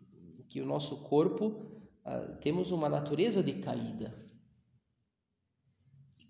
que 0.48 0.60
o 0.60 0.66
nosso 0.66 1.02
corpo 1.04 1.72
ah, 2.04 2.36
temos 2.40 2.70
uma 2.70 2.88
natureza 2.88 3.42
decaída. 3.42 4.14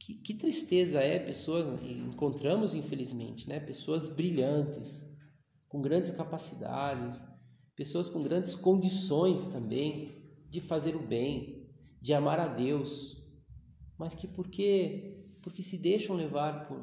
Que, 0.04 0.14
que 0.14 0.34
tristeza 0.34 1.00
é 1.00 1.16
pessoas, 1.16 1.80
encontramos 1.80 2.74
infelizmente, 2.74 3.48
né, 3.48 3.60
pessoas 3.60 4.08
brilhantes, 4.08 5.00
com 5.68 5.80
grandes 5.80 6.10
capacidades, 6.10 7.24
pessoas 7.76 8.08
com 8.08 8.20
grandes 8.20 8.52
condições 8.56 9.46
também 9.46 10.10
de 10.50 10.60
fazer 10.60 10.96
o 10.96 11.06
bem, 11.06 11.72
de 12.00 12.12
amar 12.12 12.40
a 12.40 12.48
Deus, 12.48 13.16
mas 13.96 14.12
que 14.12 14.26
porque, 14.26 15.24
porque 15.40 15.62
se 15.62 15.78
deixam 15.78 16.16
levar 16.16 16.66
por, 16.66 16.80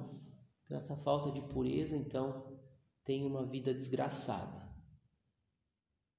por 0.66 0.78
essa 0.78 0.96
falta 0.96 1.30
de 1.30 1.46
pureza, 1.54 1.98
então 1.98 2.58
tem 3.04 3.26
uma 3.26 3.46
vida 3.46 3.74
desgraçada. 3.74 4.64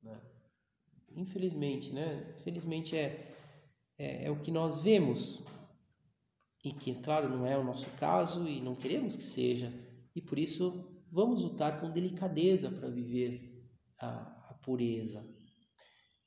Né? 0.03 0.21
Infelizmente, 1.17 1.95
né? 1.95 2.37
Infelizmente 2.39 2.95
é, 2.95 3.35
é, 3.97 4.27
é 4.27 4.31
o 4.31 4.43
que 4.43 4.51
nós 4.51 4.83
vemos 4.83 5.43
e 6.65 6.73
que, 6.73 6.95
claro, 6.97 7.29
não 7.29 7.47
é 7.47 7.57
o 7.57 7.65
nosso 7.65 7.89
caso 7.99 8.47
e 8.47 8.61
não 8.61 8.75
queremos 8.75 9.17
que 9.17 9.23
seja, 9.23 9.73
e 10.15 10.21
por 10.21 10.39
isso 10.39 11.03
vamos 11.11 11.43
lutar 11.43 11.81
com 11.81 11.91
delicadeza 11.91 12.71
para 12.71 12.89
viver 12.89 13.65
a, 14.01 14.09
a, 14.51 14.55
pureza. 14.63 15.27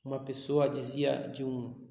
Uma 0.04 0.24
pessoa 0.24 0.68
dizia 0.68 1.22
de 1.28 1.44
um, 1.44 1.88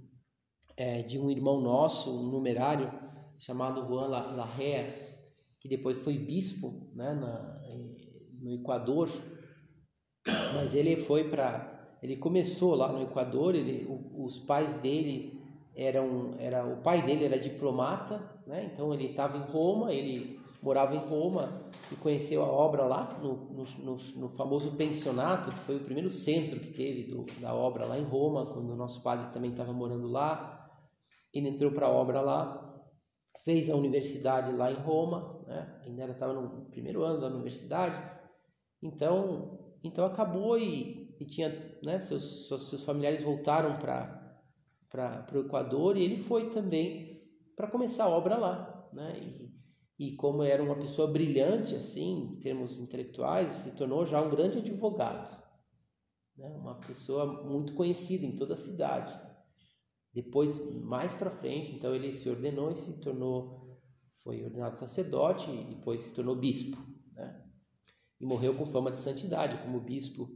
é, 0.77 1.01
de 1.01 1.17
um 1.17 1.29
irmão 1.29 1.61
nosso, 1.61 2.11
um 2.11 2.29
numerário, 2.29 2.91
chamado 3.39 3.87
Juan 3.87 4.07
Larrea, 4.07 4.85
que 5.59 5.67
depois 5.67 5.97
foi 5.97 6.17
bispo 6.17 6.91
né, 6.93 7.13
na, 7.13 7.61
no 8.39 8.53
Equador, 8.53 9.09
mas 10.53 10.75
ele 10.75 10.95
foi 10.95 11.29
para 11.29 11.71
ele 12.01 12.17
começou 12.17 12.75
lá 12.75 12.91
no 12.91 13.01
Equador, 13.01 13.55
ele, 13.55 13.87
os 13.89 14.37
pais 14.39 14.73
dele 14.81 15.41
eram 15.73 16.35
era 16.37 16.65
o 16.65 16.81
pai 16.81 17.01
dele 17.01 17.23
era 17.23 17.39
diplomata, 17.39 18.19
né? 18.45 18.69
Então 18.71 18.93
ele 18.93 19.07
estava 19.07 19.37
em 19.37 19.43
Roma, 19.43 19.93
ele 19.93 20.39
morava 20.61 20.95
em 20.95 20.99
Roma 20.99 21.69
e 21.91 21.95
conheceu 21.95 22.41
a 22.41 22.47
obra 22.47 22.83
lá 22.85 23.19
no, 23.21 23.35
no, 23.79 23.97
no, 24.15 24.29
famoso 24.29 24.71
pensionato, 24.71 25.51
que 25.51 25.59
foi 25.59 25.75
o 25.75 25.83
primeiro 25.83 26.09
centro 26.09 26.59
que 26.59 26.73
teve 26.73 27.03
do, 27.03 27.25
da 27.41 27.53
obra 27.53 27.85
lá 27.85 27.99
em 27.99 28.03
Roma, 28.03 28.45
quando 28.45 28.71
o 28.71 28.75
nosso 28.75 29.03
padre 29.03 29.31
também 29.33 29.51
estava 29.51 29.73
morando 29.73 30.07
lá. 30.07 30.69
Ele 31.33 31.49
entrou 31.49 31.71
para 31.71 31.87
a 31.87 31.91
obra 31.91 32.21
lá, 32.21 32.81
fez 33.43 33.69
a 33.69 33.75
universidade 33.75 34.55
lá 34.55 34.71
em 34.71 34.75
Roma, 34.75 35.43
né? 35.45 35.81
ainda 35.85 36.05
estava 36.05 36.33
no 36.33 36.65
primeiro 36.69 37.03
ano 37.03 37.19
da 37.19 37.27
universidade, 37.27 38.01
então, 38.81 39.75
então 39.83 40.05
acabou 40.05 40.57
e, 40.57 41.15
e 41.19 41.25
tinha, 41.25 41.49
né, 41.81 41.99
seus, 41.99 42.47
seus, 42.47 42.69
seus 42.69 42.83
familiares 42.83 43.23
voltaram 43.23 43.77
para 43.77 45.25
o 45.33 45.39
Equador 45.39 45.97
e 45.97 46.03
ele 46.03 46.17
foi 46.17 46.49
também 46.49 47.12
para 47.55 47.69
começar 47.69 48.05
a 48.05 48.09
obra 48.09 48.37
lá, 48.37 48.89
né? 48.93 49.13
E, 49.19 49.53
e 49.99 50.15
como 50.15 50.43
era 50.43 50.63
uma 50.63 50.75
pessoa 50.75 51.11
brilhante 51.11 51.75
assim, 51.75 52.33
em 52.33 52.39
termos 52.39 52.79
intelectuais, 52.79 53.53
se 53.53 53.75
tornou 53.75 54.05
já 54.05 54.21
um 54.21 54.29
grande 54.29 54.57
advogado, 54.57 55.31
né? 56.37 56.47
Uma 56.57 56.79
pessoa 56.79 57.43
muito 57.43 57.73
conhecida 57.73 58.25
em 58.25 58.35
toda 58.35 58.53
a 58.53 58.57
cidade. 58.57 59.21
Depois, 60.13 60.73
mais 60.81 61.15
para 61.15 61.31
frente, 61.31 61.71
então 61.71 61.95
ele 61.95 62.13
se 62.13 62.29
ordenou 62.29 62.71
e 62.71 62.77
se 62.77 62.99
tornou, 62.99 63.79
foi 64.23 64.43
ordenado 64.43 64.75
sacerdote 64.75 65.49
e 65.49 65.75
depois 65.75 66.01
se 66.01 66.11
tornou 66.11 66.35
bispo, 66.35 66.77
né? 67.13 67.43
e 68.23 68.25
morreu 68.25 68.55
com 68.55 68.65
fama 68.65 68.89
de 68.89 68.99
santidade, 68.99 69.61
como 69.63 69.81
bispo, 69.81 70.29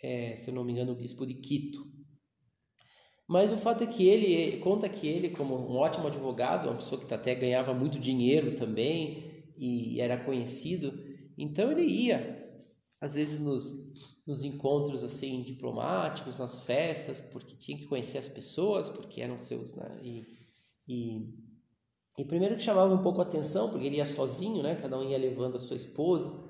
é, 0.00 0.34
se 0.34 0.50
não 0.50 0.64
me 0.64 0.72
engano, 0.72 0.92
o 0.92 0.96
bispo 0.96 1.26
de 1.26 1.34
Quito. 1.34 1.97
Mas 3.28 3.52
o 3.52 3.58
fato 3.58 3.84
é 3.84 3.86
que 3.86 4.08
ele 4.08 4.58
conta 4.60 4.88
que 4.88 5.06
ele, 5.06 5.28
como 5.28 5.54
um 5.54 5.76
ótimo 5.76 6.06
advogado, 6.06 6.66
uma 6.66 6.76
pessoa 6.76 6.98
que 6.98 7.12
até 7.12 7.34
ganhava 7.34 7.74
muito 7.74 7.98
dinheiro 7.98 8.56
também 8.56 9.44
e 9.58 10.00
era 10.00 10.16
conhecido, 10.16 10.98
então 11.36 11.70
ele 11.70 11.82
ia 11.82 12.38
às 12.98 13.12
vezes 13.12 13.38
nos, 13.38 14.22
nos 14.26 14.42
encontros 14.42 15.04
assim 15.04 15.42
diplomáticos, 15.42 16.38
nas 16.38 16.60
festas, 16.60 17.20
porque 17.20 17.54
tinha 17.54 17.76
que 17.76 17.86
conhecer 17.86 18.16
as 18.16 18.28
pessoas, 18.28 18.88
porque 18.88 19.20
eram 19.20 19.36
seus, 19.36 19.74
né? 19.74 20.00
E, 20.02 20.26
e, 20.88 21.34
e 22.16 22.24
primeiro 22.24 22.56
que 22.56 22.62
chamava 22.62 22.92
um 22.92 23.02
pouco 23.02 23.20
a 23.20 23.24
atenção, 23.24 23.68
porque 23.68 23.86
ele 23.86 23.98
ia 23.98 24.06
sozinho, 24.06 24.62
né? 24.62 24.74
Cada 24.74 24.98
um 24.98 25.04
ia 25.04 25.18
levando 25.18 25.56
a 25.56 25.60
sua 25.60 25.76
esposa. 25.76 26.48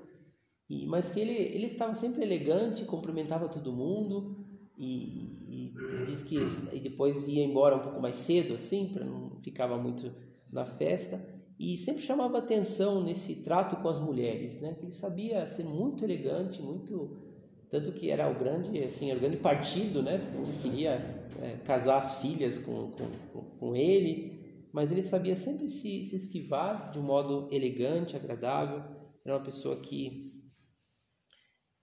E, 0.67 0.87
mas 0.87 1.11
que 1.11 1.19
ele, 1.19 1.33
ele 1.33 1.65
estava 1.65 1.93
sempre 1.93 2.23
elegante, 2.23 2.85
cumprimentava 2.85 3.49
todo 3.49 3.73
mundo 3.73 4.38
e, 4.79 5.73
e 5.73 6.05
diz 6.05 6.23
que 6.23 6.37
e 6.73 6.79
depois 6.79 7.27
ia 7.27 7.43
embora 7.43 7.75
um 7.75 7.81
pouco 7.81 8.01
mais 8.01 8.15
cedo, 8.15 8.53
assim, 8.53 8.93
para 8.93 9.03
não 9.03 9.41
ficava 9.41 9.77
muito 9.77 10.09
na 10.49 10.65
festa. 10.65 11.21
E 11.59 11.77
sempre 11.77 12.01
chamava 12.01 12.37
atenção 12.37 13.03
nesse 13.03 13.43
trato 13.43 13.75
com 13.81 13.89
as 13.89 13.99
mulheres, 13.99 14.61
né? 14.61 14.75
Que 14.75 14.85
ele 14.85 14.93
sabia 14.93 15.45
ser 15.47 15.65
muito 15.65 16.05
elegante, 16.05 16.61
muito 16.61 17.27
tanto 17.69 17.91
que 17.91 18.09
era 18.09 18.31
o 18.31 18.39
grande, 18.39 18.81
assim, 18.81 19.11
o 19.11 19.19
grande 19.19 19.37
partido, 19.37 20.01
né? 20.01 20.17
Mundo 20.33 20.61
queria 20.61 20.93
é, 21.41 21.57
casar 21.65 21.97
as 21.97 22.21
filhas 22.21 22.59
com, 22.59 22.91
com, 22.91 23.41
com 23.59 23.75
ele, 23.75 24.67
mas 24.71 24.91
ele 24.91 25.03
sabia 25.03 25.35
sempre 25.35 25.69
se, 25.69 26.05
se 26.05 26.15
esquivar 26.15 26.89
de 26.91 26.97
um 26.97 27.03
modo 27.03 27.49
elegante, 27.51 28.15
agradável. 28.15 28.81
Era 29.25 29.35
uma 29.35 29.43
pessoa 29.43 29.75
que 29.81 30.33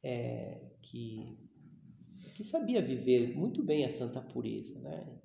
é, 0.03 0.63
que, 0.83 1.46
que 2.37 2.45
sabia 2.45 2.83
viver 2.83 3.35
muito 3.35 3.63
bem 3.63 3.87
a 3.87 3.89
santa 3.89 4.21
pureza, 4.21 4.79
né? 4.81 5.19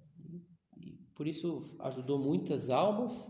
E, 0.78 0.94
por 1.14 1.28
isso 1.28 1.76
ajudou 1.82 2.18
muitas 2.18 2.70
almas 2.70 3.30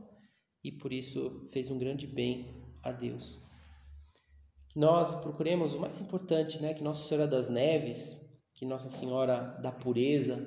e 0.63 0.71
por 0.71 0.93
isso 0.93 1.49
fez 1.51 1.71
um 1.71 1.79
grande 1.79 2.05
bem 2.05 2.45
a 2.83 2.91
Deus. 2.91 3.39
Nós 4.75 5.19
procuremos 5.21 5.73
o 5.73 5.79
mais 5.79 5.99
importante, 5.99 6.61
né? 6.61 6.75
Que 6.75 6.83
Nossa 6.83 7.03
Senhora 7.03 7.27
das 7.27 7.49
Neves, 7.49 8.15
que 8.53 8.67
Nossa 8.67 8.87
Senhora 8.87 9.57
da 9.63 9.71
Pureza, 9.71 10.37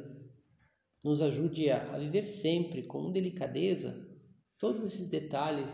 nos 1.02 1.20
ajude 1.20 1.70
a, 1.70 1.92
a 1.92 1.98
viver 1.98 2.22
sempre 2.22 2.84
com 2.84 3.10
delicadeza 3.10 4.08
todos 4.60 4.84
esses 4.84 5.08
detalhes 5.08 5.72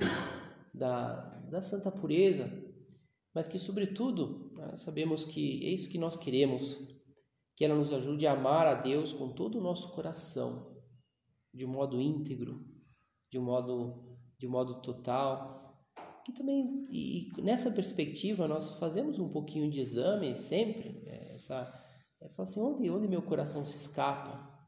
da, 0.73 1.13
da 1.51 1.61
santa 1.61 1.93
pureza 1.93 2.51
mas 3.35 3.47
que, 3.47 3.59
sobretudo, 3.59 4.51
né, 4.57 4.77
sabemos 4.77 5.25
que 5.25 5.65
é 5.65 5.71
isso 5.71 5.89
que 5.89 5.99
nós 5.99 6.17
queremos, 6.17 6.77
que 7.61 7.65
ela 7.67 7.75
nos 7.75 7.93
ajude 7.93 8.27
a 8.27 8.33
amar 8.33 8.67
a 8.67 8.73
Deus 8.73 9.13
com 9.13 9.35
todo 9.35 9.59
o 9.59 9.61
nosso 9.61 9.93
coração, 9.93 10.83
de 11.53 11.67
modo 11.67 12.01
íntegro, 12.01 12.67
de 13.31 13.39
modo, 13.39 14.19
de 14.39 14.49
modo 14.49 14.81
total. 14.81 15.79
Que 16.25 16.33
também, 16.33 16.87
e 16.91 17.31
nessa 17.43 17.71
perspectiva, 17.71 18.49
nós 18.49 18.77
fazemos 18.77 19.19
um 19.19 19.29
pouquinho 19.29 19.71
de 19.71 19.79
exame 19.79 20.35
sempre, 20.35 21.03
é, 21.07 21.35
essa, 21.35 21.87
é 22.23 22.31
assim, 22.39 22.63
onde, 22.63 22.91
onde 22.91 23.07
meu 23.07 23.21
coração 23.21 23.63
se 23.67 23.77
escapa? 23.77 24.59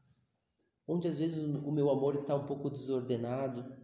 Onde 0.87 1.07
às 1.07 1.17
vezes 1.17 1.43
o 1.43 1.71
meu 1.71 1.89
amor 1.89 2.13
está 2.13 2.35
um 2.35 2.45
pouco 2.45 2.69
desordenado? 2.69 3.75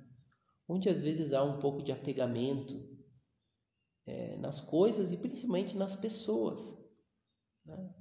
Onde 0.67 0.87
às 0.87 1.01
vezes 1.01 1.33
há 1.33 1.43
um 1.43 1.57
pouco 1.57 1.81
de 1.81 1.91
apegamento 1.91 2.79
é, 4.05 4.37
nas 4.37 4.61
coisas 4.61 5.11
e 5.11 5.17
principalmente 5.17 5.75
nas 5.75 5.95
pessoas? 5.95 6.77
Né? 7.65 7.91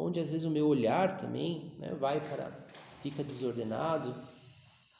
Onde 0.00 0.18
às 0.18 0.30
vezes 0.30 0.44
o 0.44 0.50
meu 0.50 0.66
olhar 0.66 1.16
também 1.18 1.74
né, 1.78 1.94
vai 1.94 2.20
para, 2.20 2.50
fica 3.02 3.22
desordenado 3.22 4.08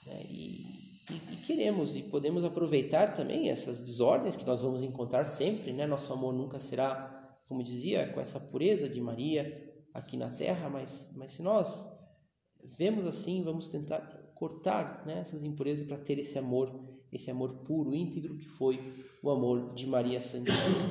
né? 0.06 0.22
e, 0.28 0.64
e, 1.10 1.32
e, 1.32 1.36
queremos 1.46 1.96
e 1.96 2.02
podemos 2.02 2.44
aproveitar 2.44 3.14
também 3.14 3.48
essas 3.48 3.80
desordens 3.80 4.36
que 4.36 4.46
nós 4.46 4.60
vamos 4.60 4.82
encontrar 4.82 5.24
sempre, 5.24 5.72
né? 5.72 5.86
Nosso 5.86 6.12
amor 6.12 6.34
nunca 6.34 6.58
será, 6.58 7.38
como 7.48 7.64
dizia, 7.64 8.08
com 8.08 8.20
essa 8.20 8.38
pureza 8.38 8.88
de 8.88 9.00
Maria 9.00 9.68
aqui 9.94 10.16
na 10.16 10.28
terra, 10.28 10.68
mas, 10.68 11.12
mas 11.16 11.32
se 11.32 11.42
nós 11.42 11.88
vemos 12.78 13.06
assim, 13.06 13.42
vamos 13.42 13.68
tentar 13.68 14.00
cortar 14.34 15.04
né, 15.06 15.18
essas 15.18 15.42
impurezas 15.42 15.86
para 15.86 15.98
ter 15.98 16.18
esse 16.18 16.38
amor, 16.38 16.80
esse 17.12 17.30
amor 17.30 17.64
puro, 17.64 17.94
íntegro 17.94 18.38
que 18.38 18.48
foi 18.48 18.78
o 19.22 19.30
amor 19.30 19.74
de 19.74 19.86
Maria 19.86 20.20
Santíssima. 20.20 20.90